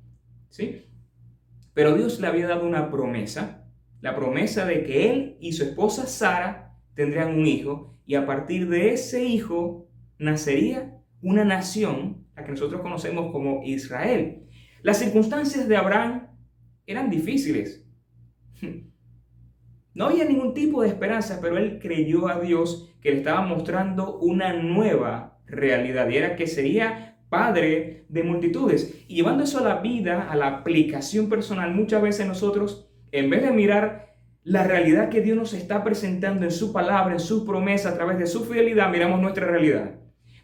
¿Sí? 0.51 0.87
Pero 1.75 1.97
Dios 1.97 2.21
le 2.21 2.29
había 2.29 2.47
dado 2.47 2.65
una 2.65 2.91
promesa, 2.91 3.67
la 4.01 4.15
promesa 4.15 4.65
de 4.67 4.85
que 4.85 5.11
él 5.11 5.37
y 5.41 5.53
su 5.53 5.65
esposa 5.65 6.07
Sara 6.07 6.79
tendrían 6.95 7.35
un 7.35 7.47
hijo 7.47 7.99
y 8.07 8.15
a 8.15 8.25
partir 8.25 8.69
de 8.69 8.93
ese 8.93 9.25
hijo 9.25 9.89
nacería 10.19 10.97
una 11.23 11.45
nación, 11.45 12.25
la 12.37 12.45
que 12.45 12.53
nosotros 12.53 12.83
conocemos 12.83 13.33
como 13.33 13.63
Israel. 13.65 14.47
Las 14.83 14.99
circunstancias 14.99 15.67
de 15.67 15.77
Abraham 15.77 16.29
eran 16.87 17.11
difíciles. 17.11 17.85
No 19.95 20.07
había 20.07 20.25
ningún 20.25 20.55
tipo 20.55 20.83
de 20.83 20.89
esperanza, 20.89 21.39
pero 21.41 21.59
él 21.59 21.79
creyó 21.81 22.29
a 22.29 22.39
Dios 22.41 22.93
que 23.01 23.11
le 23.11 23.19
estaba 23.19 23.43
mostrando 23.43 24.19
una 24.19 24.53
nueva 24.53 25.39
realidad 25.47 26.09
y 26.09 26.17
era 26.17 26.37
que 26.37 26.47
sería 26.47 27.19
padre 27.29 28.05
de 28.09 28.23
multitudes. 28.23 29.05
Y 29.09 29.17
llevando 29.17 29.45
eso 29.45 29.59
a 29.59 29.69
la 29.69 29.77
vida, 29.81 30.31
a 30.31 30.37
la 30.37 30.49
aplicación 30.49 31.29
personal, 31.29 31.75
muchas 31.75 32.03
veces 32.03 32.27
nosotros, 32.27 32.89
en 33.13 33.31
vez 33.31 33.43
de 33.43 33.51
mirar 33.51 34.15
la 34.43 34.65
realidad 34.65 35.09
que 35.09 35.21
Dios 35.21 35.37
nos 35.37 35.55
está 35.55 35.85
presentando 35.85 36.45
en 36.45 36.51
su 36.51 36.73
palabra, 36.73 37.13
en 37.13 37.21
su 37.21 37.45
promesa, 37.45 37.91
a 37.91 37.95
través 37.95 38.19
de 38.19 38.27
su 38.27 38.45
fidelidad, 38.45 38.91
miramos 38.91 39.21
nuestra 39.21 39.47
realidad. 39.47 39.97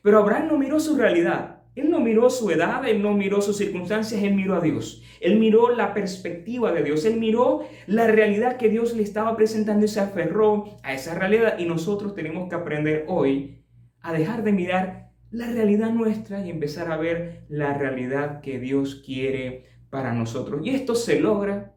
Pero 0.03 0.19
Abraham 0.19 0.49
no 0.49 0.59
miró 0.59 0.81
su 0.81 0.97
realidad. 0.97 1.56
Él 1.77 1.91
no 1.91 2.01
miró 2.01 2.31
su 2.31 2.51
edad, 2.51 2.89
él 2.89 3.03
no 3.03 3.13
miró 3.13 3.43
sus 3.43 3.59
circunstancias, 3.59 4.23
él 4.23 4.35
miró 4.35 4.55
a 4.55 4.61
Dios. 4.61 5.03
Él 5.21 5.39
miró 5.39 5.75
la 5.77 5.93
perspectiva 5.95 6.73
de 6.73 6.83
Dios, 6.83 7.05
él 7.05 7.19
miró 7.19 7.69
la 7.87 8.07
realidad 8.07 8.57
que 8.57 8.71
Dios 8.71 8.97
le 8.97 9.03
estaba 9.03 9.37
presentando 9.37 9.85
y 9.85 9.89
se 9.89 10.01
aferró 10.01 10.65
a 10.83 10.95
esa 10.95 11.15
realidad. 11.15 11.59
Y 11.59 11.67
nosotros 11.67 12.15
tenemos 12.15 12.49
que 12.49 12.55
aprender 12.55 13.05
hoy 13.09 13.63
a 14.01 14.13
dejar 14.13 14.43
de 14.43 14.53
mirar 14.53 15.13
la 15.31 15.49
realidad 15.53 15.91
nuestra 15.93 16.45
y 16.45 16.51
empezar 16.51 16.91
a 16.91 16.97
ver 16.97 17.45
la 17.49 17.75
realidad 17.75 18.41
que 18.41 18.59
Dios 18.59 19.03
quiere 19.05 19.65
para 19.91 20.15
nosotros. 20.15 20.63
Y 20.65 20.71
esto 20.71 20.95
se 20.95 21.21
logra 21.21 21.77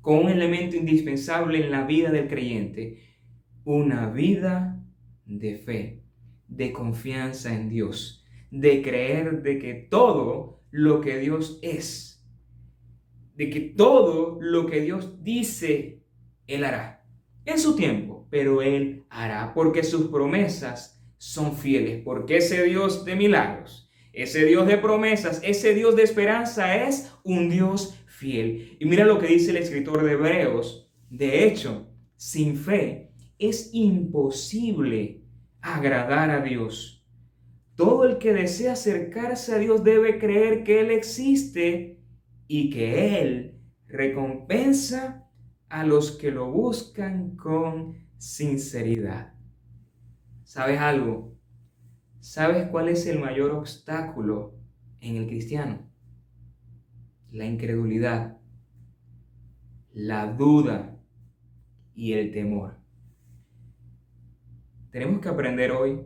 con 0.00 0.24
un 0.24 0.28
elemento 0.28 0.76
indispensable 0.76 1.64
en 1.64 1.70
la 1.70 1.84
vida 1.84 2.10
del 2.10 2.26
creyente, 2.26 3.16
una 3.64 4.10
vida 4.10 4.82
de 5.24 5.54
fe 5.54 6.02
de 6.48 6.72
confianza 6.72 7.54
en 7.54 7.68
Dios, 7.68 8.24
de 8.50 8.82
creer 8.82 9.42
de 9.42 9.58
que 9.58 9.74
todo 9.74 10.62
lo 10.70 11.00
que 11.00 11.18
Dios 11.18 11.58
es, 11.62 12.26
de 13.34 13.50
que 13.50 13.60
todo 13.60 14.38
lo 14.40 14.66
que 14.66 14.80
Dios 14.80 15.22
dice, 15.22 16.02
Él 16.46 16.64
hará. 16.64 17.06
En 17.44 17.58
su 17.58 17.76
tiempo, 17.76 18.26
pero 18.30 18.62
Él 18.62 19.06
hará, 19.08 19.54
porque 19.54 19.82
sus 19.82 20.08
promesas 20.08 21.02
son 21.16 21.56
fieles, 21.56 22.02
porque 22.04 22.38
ese 22.38 22.62
Dios 22.64 23.04
de 23.04 23.16
milagros, 23.16 23.90
ese 24.12 24.44
Dios 24.44 24.66
de 24.66 24.78
promesas, 24.78 25.40
ese 25.44 25.74
Dios 25.74 25.96
de 25.96 26.02
esperanza 26.02 26.84
es 26.84 27.12
un 27.24 27.48
Dios 27.48 27.98
fiel. 28.06 28.76
Y 28.80 28.86
mira 28.86 29.04
lo 29.04 29.18
que 29.18 29.28
dice 29.28 29.50
el 29.50 29.58
escritor 29.58 30.04
de 30.04 30.12
Hebreos. 30.12 30.90
De 31.08 31.44
hecho, 31.46 31.88
sin 32.16 32.56
fe 32.56 33.12
es 33.38 33.70
imposible 33.72 35.22
agradar 35.60 36.30
a 36.30 36.40
Dios. 36.40 36.97
Todo 37.78 38.02
el 38.06 38.18
que 38.18 38.32
desea 38.32 38.72
acercarse 38.72 39.54
a 39.54 39.58
Dios 39.58 39.84
debe 39.84 40.18
creer 40.18 40.64
que 40.64 40.80
Él 40.80 40.90
existe 40.90 42.02
y 42.48 42.70
que 42.70 43.20
Él 43.22 43.60
recompensa 43.86 45.30
a 45.68 45.84
los 45.84 46.10
que 46.10 46.32
lo 46.32 46.50
buscan 46.50 47.36
con 47.36 47.94
sinceridad. 48.16 49.32
¿Sabes 50.42 50.80
algo? 50.80 51.38
¿Sabes 52.18 52.66
cuál 52.66 52.88
es 52.88 53.06
el 53.06 53.20
mayor 53.20 53.52
obstáculo 53.52 54.58
en 54.98 55.14
el 55.14 55.28
cristiano? 55.28 55.88
La 57.30 57.44
incredulidad, 57.44 58.38
la 59.92 60.26
duda 60.26 60.98
y 61.94 62.14
el 62.14 62.32
temor 62.32 62.78
tenemos 64.90 65.20
que 65.20 65.28
aprender 65.28 65.70
hoy 65.70 66.00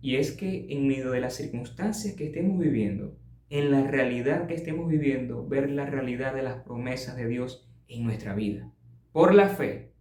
y 0.00 0.16
es 0.16 0.32
que 0.32 0.66
en 0.70 0.86
medio 0.86 1.10
de 1.10 1.20
las 1.20 1.34
circunstancias 1.34 2.14
que 2.14 2.26
estemos 2.26 2.58
viviendo, 2.58 3.16
en 3.50 3.70
la 3.70 3.82
realidad 3.82 4.46
que 4.46 4.54
estemos 4.54 4.88
viviendo, 4.88 5.46
ver 5.46 5.70
la 5.70 5.86
realidad 5.86 6.34
de 6.34 6.42
las 6.42 6.62
promesas 6.62 7.16
de 7.16 7.26
Dios 7.26 7.68
en 7.88 8.04
nuestra 8.04 8.34
vida. 8.34 8.70
Por 9.12 9.34
la 9.34 9.48
fe, 9.48 9.92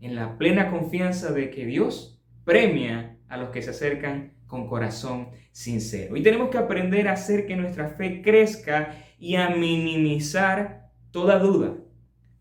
en 0.00 0.14
la 0.14 0.36
plena 0.36 0.70
confianza 0.70 1.32
de 1.32 1.50
que 1.50 1.64
Dios 1.64 2.22
premia 2.44 3.18
a 3.28 3.36
los 3.36 3.50
que 3.50 3.62
se 3.62 3.70
acercan 3.70 4.34
con 4.46 4.68
corazón 4.68 5.30
sincero. 5.50 6.16
Y 6.16 6.22
tenemos 6.22 6.50
que 6.50 6.58
aprender 6.58 7.08
a 7.08 7.12
hacer 7.12 7.46
que 7.46 7.56
nuestra 7.56 7.88
fe 7.88 8.22
crezca 8.22 8.94
y 9.18 9.36
a 9.36 9.50
minimizar 9.50 10.90
toda 11.10 11.38
duda, 11.38 11.78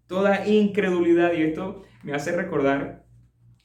toda 0.05 0.45
incredulidad. 0.47 1.33
Y 1.33 1.43
esto 1.43 1.83
me 2.03 2.13
hace 2.13 2.35
recordar 2.35 3.05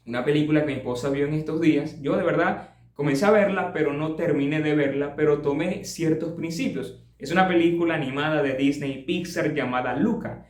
una 0.06 0.24
película 0.24 0.60
que 0.60 0.66
mi 0.66 0.72
esposa 0.74 1.10
vio 1.10 1.26
en 1.26 1.34
estos 1.34 1.60
días. 1.60 2.00
Yo 2.00 2.16
de 2.16 2.22
verdad 2.22 2.69
comencé 3.00 3.24
a 3.24 3.30
verla, 3.30 3.72
pero 3.72 3.94
no 3.94 4.14
terminé 4.14 4.60
de 4.60 4.74
verla, 4.74 5.16
pero 5.16 5.40
tomé 5.40 5.86
ciertos 5.86 6.32
principios. 6.32 7.02
Es 7.18 7.32
una 7.32 7.48
película 7.48 7.94
animada 7.94 8.42
de 8.42 8.52
Disney 8.52 9.04
Pixar 9.06 9.54
llamada 9.54 9.96
Luca. 9.96 10.46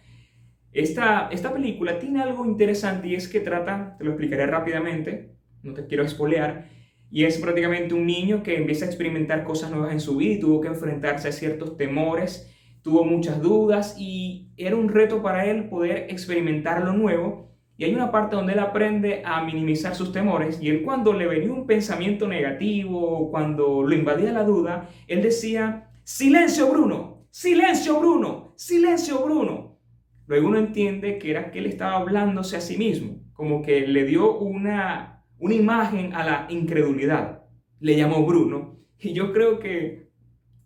Esta, 0.72 1.28
esta 1.30 1.52
película 1.52 2.00
tiene 2.00 2.20
algo 2.20 2.44
interesante 2.44 3.06
y 3.06 3.14
es 3.14 3.28
que 3.28 3.38
trata, 3.38 3.94
te 3.96 4.02
lo 4.02 4.10
explicaré 4.10 4.46
rápidamente, 4.46 5.36
no 5.62 5.74
te 5.74 5.86
quiero 5.86 6.02
espolear, 6.02 6.66
y 7.08 7.22
es 7.22 7.38
prácticamente 7.38 7.94
un 7.94 8.04
niño 8.04 8.42
que 8.42 8.56
empieza 8.56 8.84
a 8.84 8.88
experimentar 8.88 9.44
cosas 9.44 9.70
nuevas 9.70 9.92
en 9.92 10.00
su 10.00 10.16
vida 10.16 10.32
y 10.32 10.40
tuvo 10.40 10.60
que 10.60 10.66
enfrentarse 10.66 11.28
a 11.28 11.32
ciertos 11.32 11.76
temores, 11.76 12.52
tuvo 12.82 13.04
muchas 13.04 13.40
dudas 13.40 13.94
y 13.96 14.50
era 14.56 14.74
un 14.74 14.88
reto 14.88 15.22
para 15.22 15.46
él 15.46 15.68
poder 15.68 16.08
experimentar 16.10 16.82
lo 16.82 16.94
nuevo 16.94 17.49
y 17.80 17.84
hay 17.84 17.94
una 17.94 18.12
parte 18.12 18.36
donde 18.36 18.52
él 18.52 18.58
aprende 18.58 19.22
a 19.24 19.42
minimizar 19.42 19.94
sus 19.94 20.12
temores 20.12 20.60
y 20.60 20.68
él 20.68 20.82
cuando 20.82 21.14
le 21.14 21.26
venía 21.26 21.50
un 21.50 21.66
pensamiento 21.66 22.28
negativo, 22.28 23.30
cuando 23.30 23.82
lo 23.82 23.94
invadía 23.94 24.34
la 24.34 24.44
duda, 24.44 24.90
él 25.06 25.22
decía, 25.22 25.90
silencio 26.04 26.70
Bruno, 26.70 27.24
silencio 27.30 27.98
Bruno, 27.98 28.52
silencio 28.54 29.24
Bruno. 29.24 29.78
Luego 30.26 30.48
uno 30.48 30.58
entiende 30.58 31.18
que 31.18 31.30
era 31.30 31.50
que 31.50 31.60
él 31.60 31.64
estaba 31.64 31.96
hablándose 31.96 32.58
a 32.58 32.60
sí 32.60 32.76
mismo, 32.76 33.22
como 33.32 33.62
que 33.62 33.86
le 33.86 34.04
dio 34.04 34.36
una, 34.36 35.24
una 35.38 35.54
imagen 35.54 36.12
a 36.12 36.22
la 36.22 36.46
incredulidad. 36.50 37.44
Le 37.78 37.96
llamó 37.96 38.26
Bruno. 38.26 38.76
Y 38.98 39.14
yo 39.14 39.32
creo 39.32 39.58
que 39.58 40.10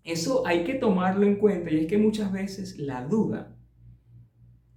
eso 0.03 0.45
hay 0.49 0.65
que 0.65 0.75
tomarlo 0.75 1.25
en 1.25 1.37
cuenta 1.37 1.71
y 1.71 1.79
es 1.79 1.87
que 1.87 1.97
muchas 1.97 2.33
veces 2.33 2.77
la 2.77 3.05
duda 3.05 3.54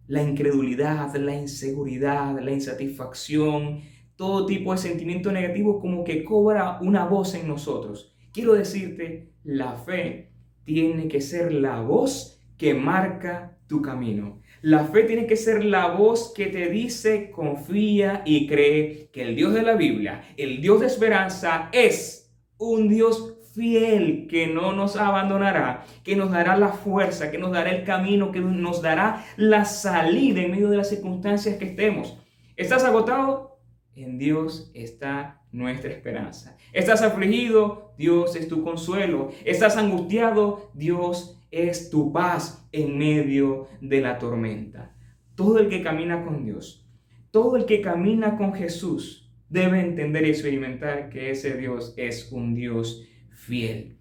la 0.07 0.23
incredulidad, 0.23 1.15
la 1.15 1.35
inseguridad, 1.35 2.39
la 2.39 2.51
insatisfacción, 2.51 3.81
todo 4.15 4.45
tipo 4.45 4.71
de 4.71 4.79
sentimiento 4.79 5.31
negativo 5.31 5.79
como 5.79 6.03
que 6.03 6.23
cobra 6.23 6.79
una 6.81 7.05
voz 7.05 7.35
en 7.35 7.47
nosotros. 7.47 8.15
Quiero 8.31 8.53
decirte, 8.53 9.31
la 9.43 9.73
fe 9.73 10.31
tiene 10.63 11.07
que 11.07 11.21
ser 11.21 11.53
la 11.53 11.81
voz 11.81 12.41
que 12.57 12.73
marca 12.73 13.57
tu 13.67 13.81
camino. 13.81 14.41
La 14.61 14.85
fe 14.85 15.03
tiene 15.03 15.27
que 15.27 15.35
ser 15.35 15.63
la 15.63 15.89
voz 15.89 16.33
que 16.33 16.47
te 16.47 16.69
dice, 16.69 17.29
confía 17.31 18.23
y 18.25 18.47
cree 18.47 19.09
que 19.11 19.21
el 19.21 19.35
Dios 19.35 19.53
de 19.53 19.61
la 19.61 19.75
Biblia, 19.75 20.23
el 20.35 20.61
Dios 20.61 20.79
de 20.81 20.87
esperanza, 20.87 21.69
es 21.71 22.33
un 22.57 22.89
Dios 22.89 23.36
fiel 23.57 24.27
que 24.29 24.45
no 24.45 24.71
nos 24.71 24.95
abandonará, 24.97 25.83
que 26.03 26.15
nos 26.15 26.31
dará 26.31 26.55
la 26.55 26.69
fuerza, 26.69 27.31
que 27.31 27.39
nos 27.39 27.51
dará 27.51 27.71
el 27.71 27.83
camino, 27.83 28.31
que 28.31 28.39
nos 28.39 28.83
dará 28.83 29.25
la 29.35 29.65
salida 29.65 30.41
en 30.41 30.51
medio 30.51 30.69
de 30.69 30.77
las 30.77 30.89
circunstancias 30.89 31.57
que 31.57 31.65
estemos. 31.65 32.19
¿Estás 32.55 32.83
agotado? 32.83 33.59
En 33.95 34.19
Dios 34.19 34.69
está 34.75 35.41
nuestra 35.51 35.91
esperanza. 35.91 36.55
Estás 36.71 37.01
afligido, 37.01 37.95
Dios 37.97 38.35
es 38.35 38.47
tu 38.47 38.63
consuelo. 38.63 39.31
Estás 39.43 39.75
angustiado, 39.75 40.69
Dios 40.75 41.41
es 41.49 41.89
tu 41.89 42.13
paz 42.13 42.67
en 42.71 42.99
medio 42.99 43.67
de 43.81 44.01
la 44.01 44.19
tormenta. 44.19 44.95
Todo 45.33 45.57
el 45.57 45.67
que 45.67 45.81
camina 45.81 46.23
con 46.23 46.45
Dios, 46.45 46.87
todo 47.31 47.57
el 47.57 47.65
que 47.65 47.81
camina 47.81 48.37
con 48.37 48.53
Jesús, 48.53 49.31
debe 49.49 49.79
entender 49.79 50.27
y 50.27 50.29
experimentar 50.29 51.09
que 51.09 51.31
ese 51.31 51.57
Dios 51.57 51.95
es 51.97 52.31
un 52.31 52.53
Dios 52.53 53.07
fiel. 53.37 53.99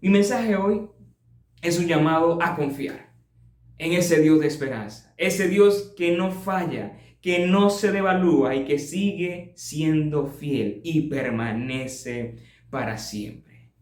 Mi 0.00 0.10
mensaje 0.10 0.56
hoy 0.56 0.88
es 1.62 1.78
un 1.78 1.86
llamado 1.86 2.42
a 2.42 2.56
confiar 2.56 3.14
en 3.78 3.92
ese 3.92 4.20
Dios 4.20 4.40
de 4.40 4.48
esperanza, 4.48 5.14
ese 5.16 5.48
Dios 5.48 5.94
que 5.96 6.16
no 6.16 6.30
falla, 6.30 6.98
que 7.20 7.46
no 7.46 7.70
se 7.70 7.92
devalúa 7.92 8.54
y 8.54 8.64
que 8.64 8.78
sigue 8.78 9.52
siendo 9.56 10.26
fiel 10.26 10.80
y 10.84 11.08
permanece 11.08 12.36
para 12.68 12.98
siempre. 12.98 13.72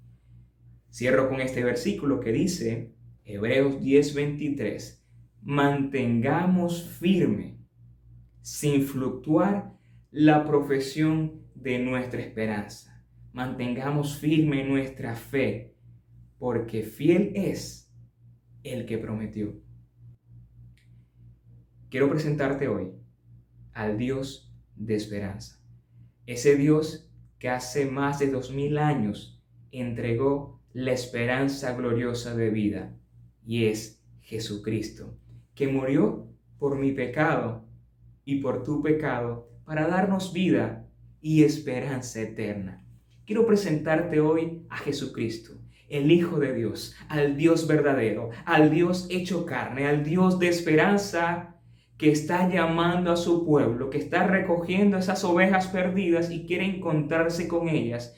Cierro 0.90 1.28
con 1.28 1.40
este 1.40 1.64
versículo 1.64 2.20
que 2.20 2.32
dice, 2.32 2.92
Hebreos 3.24 3.80
10:23, 3.80 5.02
mantengamos 5.40 6.88
firme, 7.00 7.56
sin 8.42 8.82
fluctuar, 8.82 9.72
la 10.10 10.44
profesión 10.44 11.42
de 11.54 11.78
nuestra 11.78 12.20
esperanza. 12.20 12.91
Mantengamos 13.32 14.18
firme 14.18 14.64
nuestra 14.64 15.14
fe, 15.14 15.74
porque 16.38 16.82
fiel 16.82 17.32
es 17.34 17.90
el 18.62 18.84
que 18.84 18.98
prometió. 18.98 19.54
Quiero 21.88 22.10
presentarte 22.10 22.68
hoy 22.68 22.92
al 23.72 23.96
Dios 23.96 24.52
de 24.76 24.96
esperanza. 24.96 25.62
Ese 26.26 26.56
Dios 26.56 27.10
que 27.38 27.48
hace 27.48 27.86
más 27.86 28.18
de 28.18 28.30
dos 28.30 28.52
mil 28.52 28.78
años 28.78 29.42
entregó 29.70 30.60
la 30.72 30.92
esperanza 30.92 31.74
gloriosa 31.74 32.34
de 32.36 32.50
vida 32.50 32.96
y 33.44 33.64
es 33.64 34.02
Jesucristo, 34.20 35.18
que 35.54 35.68
murió 35.68 36.28
por 36.58 36.78
mi 36.78 36.92
pecado 36.92 37.66
y 38.24 38.40
por 38.40 38.62
tu 38.62 38.82
pecado 38.82 39.50
para 39.64 39.88
darnos 39.88 40.32
vida 40.32 40.88
y 41.20 41.44
esperanza 41.44 42.20
eterna. 42.20 42.81
Quiero 43.24 43.46
presentarte 43.46 44.18
hoy 44.18 44.66
a 44.68 44.76
Jesucristo, 44.78 45.52
el 45.88 46.10
Hijo 46.10 46.40
de 46.40 46.54
Dios, 46.54 46.96
al 47.08 47.36
Dios 47.36 47.68
verdadero, 47.68 48.30
al 48.44 48.70
Dios 48.70 49.06
hecho 49.10 49.46
carne, 49.46 49.86
al 49.86 50.02
Dios 50.02 50.40
de 50.40 50.48
esperanza 50.48 51.56
que 51.96 52.10
está 52.10 52.48
llamando 52.48 53.12
a 53.12 53.16
su 53.16 53.46
pueblo, 53.46 53.90
que 53.90 53.98
está 53.98 54.26
recogiendo 54.26 54.96
esas 54.96 55.22
ovejas 55.22 55.68
perdidas 55.68 56.32
y 56.32 56.46
quiere 56.46 56.64
encontrarse 56.64 57.46
con 57.46 57.68
ellas. 57.68 58.16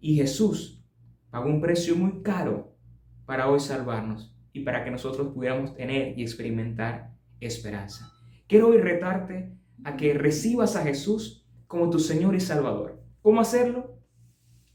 Y 0.00 0.16
Jesús 0.16 0.84
pagó 1.30 1.48
un 1.48 1.62
precio 1.62 1.96
muy 1.96 2.22
caro 2.22 2.76
para 3.24 3.48
hoy 3.48 3.60
salvarnos 3.60 4.36
y 4.52 4.60
para 4.60 4.84
que 4.84 4.90
nosotros 4.90 5.32
pudiéramos 5.32 5.74
tener 5.74 6.18
y 6.18 6.22
experimentar 6.22 7.14
esperanza. 7.40 8.12
Quiero 8.46 8.68
hoy 8.68 8.78
retarte 8.78 9.56
a 9.82 9.96
que 9.96 10.12
recibas 10.12 10.76
a 10.76 10.82
Jesús 10.82 11.48
como 11.66 11.88
tu 11.88 11.98
Señor 11.98 12.34
y 12.34 12.40
Salvador. 12.40 13.02
¿Cómo 13.22 13.40
hacerlo? 13.40 13.95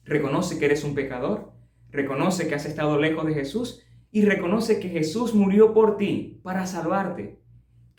Reconoce 0.05 0.59
que 0.59 0.65
eres 0.65 0.83
un 0.83 0.95
pecador, 0.95 1.53
reconoce 1.89 2.47
que 2.47 2.55
has 2.55 2.65
estado 2.65 2.99
lejos 2.99 3.25
de 3.25 3.33
Jesús 3.33 3.83
y 4.11 4.23
reconoce 4.23 4.79
que 4.79 4.89
Jesús 4.89 5.33
murió 5.33 5.73
por 5.73 5.97
ti 5.97 6.39
para 6.43 6.65
salvarte 6.65 7.41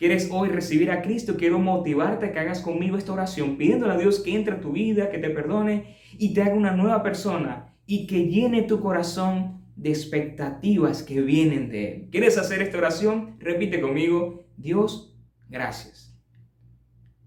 quieres 0.03 0.31
hoy 0.33 0.49
recibir 0.49 0.91
a 0.91 1.01
Cristo, 1.01 1.37
quiero 1.37 1.61
motivarte 1.61 2.27
a 2.27 2.33
que 2.33 2.41
hagas 2.41 2.61
conmigo 2.61 2.97
esta 2.97 3.12
oración, 3.12 3.57
pidiéndole 3.57 3.93
a 3.93 3.99
Dios 3.99 4.19
que 4.19 4.35
entre 4.35 4.55
a 4.55 4.61
tu 4.61 4.73
vida, 4.73 5.11
que 5.11 5.19
te 5.19 5.31
perdone 5.31 5.97
y 6.19 6.35
te 6.35 6.43
haga 6.43 6.55
una 6.55 6.73
nueva 6.75 7.05
persona 7.05 7.77
y 7.87 8.09
que 8.09 8.27
llene 8.27 8.62
tu 8.62 8.81
corazón 8.81 9.62
de 9.77 9.91
expectativas 9.91 11.05
que 11.05 11.21
vienen 11.21 11.69
de 11.69 11.93
Él. 11.93 12.09
¿Quieres 12.11 12.37
hacer 12.37 12.62
esta 12.62 12.79
oración? 12.79 13.37
Repite 13.38 13.81
conmigo, 13.81 14.45
Dios, 14.57 15.17
gracias. 15.49 16.19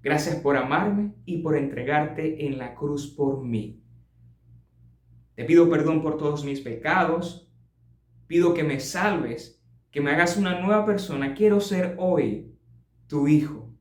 Gracias 0.04 0.36
por 0.36 0.58
amarme 0.58 1.14
y 1.24 1.38
por 1.38 1.56
entregarte 1.56 2.46
en 2.46 2.58
la 2.58 2.76
cruz 2.76 3.08
por 3.08 3.42
mí. 3.42 3.85
Te 5.36 5.43
pido 5.43 5.69
perdón 5.69 6.02
por 6.02 6.17
todos 6.17 6.43
mis 6.45 6.62
pecados. 6.62 7.52
Pido 8.28 8.54
que 8.54 8.63
me 8.63 8.80
salves, 8.80 9.62
que 9.91 10.02
me 10.02 10.12
hagas 10.12 10.38
una 10.38 10.60
nueva 10.60 10.86
persona. 10.86 11.34
Quiero 11.34 11.60
ser 11.60 11.95
hoy 12.00 12.58
tu 13.08 13.28
Hijo. 13.28 13.74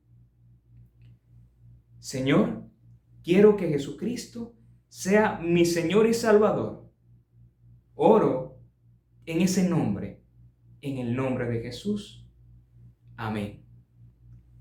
Señor, 1.99 2.69
quiero 3.23 3.57
que 3.57 3.69
Jesucristo 3.69 4.55
sea 4.87 5.39
mi 5.39 5.65
Señor 5.65 6.05
y 6.07 6.13
Salvador. 6.13 6.91
Oro 7.95 8.59
en 9.25 9.41
ese 9.41 9.67
nombre, 9.67 10.21
en 10.81 10.99
el 10.99 11.15
nombre 11.15 11.45
de 11.49 11.61
Jesús. 11.61 12.29
Amén. 13.17 13.65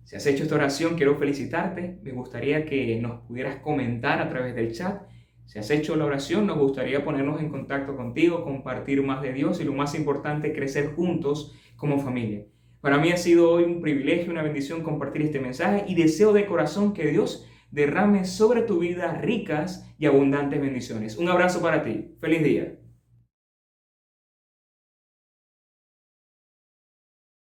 Si 0.04 0.16
has 0.16 0.26
hecho 0.26 0.44
esta 0.44 0.54
oración, 0.54 0.96
quiero 0.96 1.18
felicitarte. 1.18 1.98
Me 2.02 2.12
gustaría 2.12 2.64
que 2.64 3.00
nos 3.00 3.22
pudieras 3.22 3.60
comentar 3.60 4.20
a 4.20 4.28
través 4.28 4.54
del 4.54 4.72
chat. 4.72 5.02
Si 5.44 5.58
has 5.58 5.70
hecho 5.70 5.96
la 5.96 6.06
oración, 6.06 6.46
nos 6.46 6.58
gustaría 6.58 7.04
ponernos 7.04 7.40
en 7.40 7.50
contacto 7.50 7.96
contigo, 7.96 8.44
compartir 8.44 9.02
más 9.02 9.22
de 9.22 9.32
Dios 9.32 9.60
y 9.60 9.64
lo 9.64 9.72
más 9.72 9.94
importante, 9.94 10.52
crecer 10.52 10.94
juntos 10.94 11.54
como 11.76 11.98
familia. 11.98 12.46
Para 12.80 12.98
mí 12.98 13.12
ha 13.12 13.16
sido 13.16 13.50
hoy 13.50 13.64
un 13.64 13.80
privilegio, 13.80 14.30
una 14.30 14.42
bendición 14.42 14.82
compartir 14.82 15.22
este 15.22 15.40
mensaje 15.40 15.84
y 15.88 15.94
deseo 15.94 16.32
de 16.32 16.46
corazón 16.46 16.92
que 16.92 17.06
Dios 17.06 17.46
derrame 17.70 18.24
sobre 18.24 18.62
tu 18.62 18.78
vida 18.78 19.20
ricas 19.20 19.90
y 19.98 20.06
abundantes 20.06 20.60
bendiciones. 20.60 21.16
Un 21.18 21.28
abrazo 21.28 21.60
para 21.60 21.82
ti. 21.82 22.14
Feliz 22.20 22.44
día. 22.44 22.83